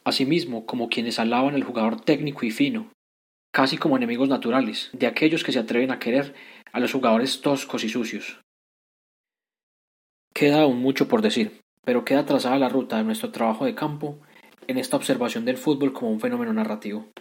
Asimismo, 0.03 0.65
como 0.65 0.89
quienes 0.89 1.17
alaban 1.17 1.55
al 1.55 1.63
jugador 1.63 1.99
técnico 1.99 2.45
y 2.45 2.51
fino, 2.51 2.91
casi 3.51 3.77
como 3.77 3.97
enemigos 3.97 4.29
naturales 4.29 4.89
de 4.93 5.07
aquellos 5.07 5.43
que 5.43 5.51
se 5.51 5.59
atreven 5.59 5.91
a 5.91 5.99
querer 5.99 6.35
a 6.71 6.79
los 6.79 6.91
jugadores 6.91 7.41
toscos 7.41 7.83
y 7.83 7.89
sucios. 7.89 8.39
Queda 10.33 10.61
aún 10.61 10.79
mucho 10.79 11.07
por 11.07 11.21
decir, 11.21 11.61
pero 11.83 12.05
queda 12.05 12.25
trazada 12.25 12.59
la 12.59 12.69
ruta 12.69 12.97
de 12.97 13.03
nuestro 13.03 13.31
trabajo 13.31 13.65
de 13.65 13.75
campo 13.75 14.19
en 14.67 14.77
esta 14.77 14.97
observación 14.97 15.45
del 15.45 15.57
fútbol 15.57 15.93
como 15.93 16.11
un 16.11 16.19
fenómeno 16.19 16.53
narrativo. 16.53 17.11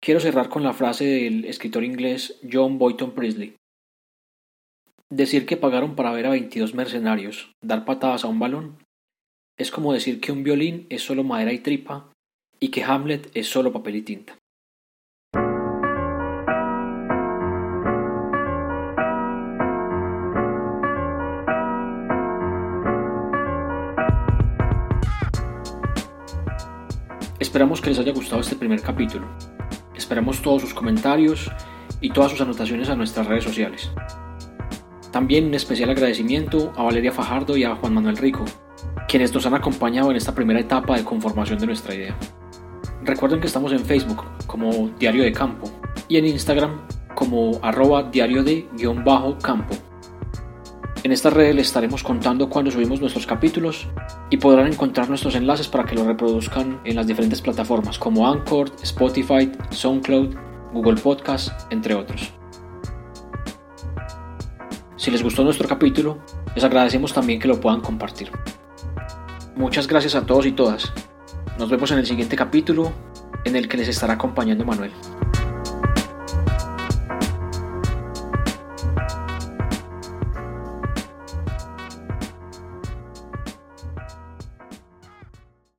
Quiero 0.00 0.20
cerrar 0.20 0.48
con 0.48 0.62
la 0.62 0.74
frase 0.74 1.04
del 1.04 1.44
escritor 1.46 1.82
inglés 1.82 2.38
John 2.50 2.78
Boyton 2.78 3.14
Priestley. 3.14 3.56
Decir 5.10 5.46
que 5.46 5.56
pagaron 5.56 5.96
para 5.96 6.12
ver 6.12 6.26
a 6.26 6.30
22 6.30 6.74
mercenarios 6.74 7.52
dar 7.62 7.84
patadas 7.84 8.24
a 8.24 8.28
un 8.28 8.38
balón 8.38 8.78
es 9.56 9.70
como 9.70 9.92
decir 9.92 10.20
que 10.20 10.32
un 10.32 10.42
violín 10.42 10.86
es 10.90 11.02
solo 11.02 11.24
madera 11.24 11.52
y 11.52 11.60
tripa 11.60 12.12
y 12.60 12.68
que 12.68 12.82
Hamlet 12.82 13.30
es 13.34 13.48
solo 13.48 13.72
papel 13.72 13.96
y 13.96 14.02
tinta. 14.02 14.36
Esperamos 27.54 27.80
que 27.80 27.90
les 27.90 28.00
haya 28.00 28.12
gustado 28.12 28.40
este 28.40 28.56
primer 28.56 28.82
capítulo. 28.82 29.28
Esperamos 29.94 30.42
todos 30.42 30.62
sus 30.62 30.74
comentarios 30.74 31.48
y 32.00 32.10
todas 32.10 32.32
sus 32.32 32.40
anotaciones 32.40 32.88
a 32.88 32.96
nuestras 32.96 33.28
redes 33.28 33.44
sociales. 33.44 33.92
También 35.12 35.44
un 35.44 35.54
especial 35.54 35.90
agradecimiento 35.90 36.72
a 36.74 36.82
Valeria 36.82 37.12
Fajardo 37.12 37.56
y 37.56 37.62
a 37.62 37.76
Juan 37.76 37.94
Manuel 37.94 38.16
Rico, 38.16 38.44
quienes 39.06 39.32
nos 39.32 39.46
han 39.46 39.54
acompañado 39.54 40.10
en 40.10 40.16
esta 40.16 40.34
primera 40.34 40.58
etapa 40.58 40.96
de 40.96 41.04
conformación 41.04 41.60
de 41.60 41.66
nuestra 41.66 41.94
idea. 41.94 42.18
Recuerden 43.04 43.38
que 43.38 43.46
estamos 43.46 43.70
en 43.70 43.84
Facebook 43.84 44.24
como 44.48 44.88
Diario 44.98 45.22
de 45.22 45.30
Campo 45.30 45.70
y 46.08 46.16
en 46.16 46.26
Instagram 46.26 46.88
como 47.14 47.60
arroba 47.62 48.02
diario 48.02 48.42
de 48.42 48.66
guion 48.76 49.04
bajo 49.04 49.38
campo. 49.38 49.76
En 51.04 51.12
esta 51.12 51.28
red 51.28 51.54
les 51.54 51.66
estaremos 51.66 52.02
contando 52.02 52.48
cuando 52.48 52.70
subimos 52.70 52.98
nuestros 52.98 53.26
capítulos 53.26 53.86
y 54.30 54.38
podrán 54.38 54.68
encontrar 54.68 55.06
nuestros 55.10 55.34
enlaces 55.34 55.68
para 55.68 55.84
que 55.84 55.94
los 55.94 56.06
reproduzcan 56.06 56.80
en 56.84 56.96
las 56.96 57.06
diferentes 57.06 57.42
plataformas 57.42 57.98
como 57.98 58.26
Anchor, 58.26 58.70
Spotify, 58.82 59.52
SoundCloud, 59.68 60.34
Google 60.72 60.96
Podcast, 60.96 61.70
entre 61.70 61.94
otros. 61.94 62.32
Si 64.96 65.10
les 65.10 65.22
gustó 65.22 65.44
nuestro 65.44 65.68
capítulo, 65.68 66.20
les 66.54 66.64
agradecemos 66.64 67.12
también 67.12 67.38
que 67.38 67.48
lo 67.48 67.60
puedan 67.60 67.82
compartir. 67.82 68.30
Muchas 69.56 69.86
gracias 69.86 70.14
a 70.14 70.24
todos 70.24 70.46
y 70.46 70.52
todas. 70.52 70.90
Nos 71.58 71.68
vemos 71.68 71.90
en 71.90 71.98
el 71.98 72.06
siguiente 72.06 72.34
capítulo 72.34 72.92
en 73.44 73.56
el 73.56 73.68
que 73.68 73.76
les 73.76 73.88
estará 73.88 74.14
acompañando 74.14 74.64
Manuel. 74.64 74.92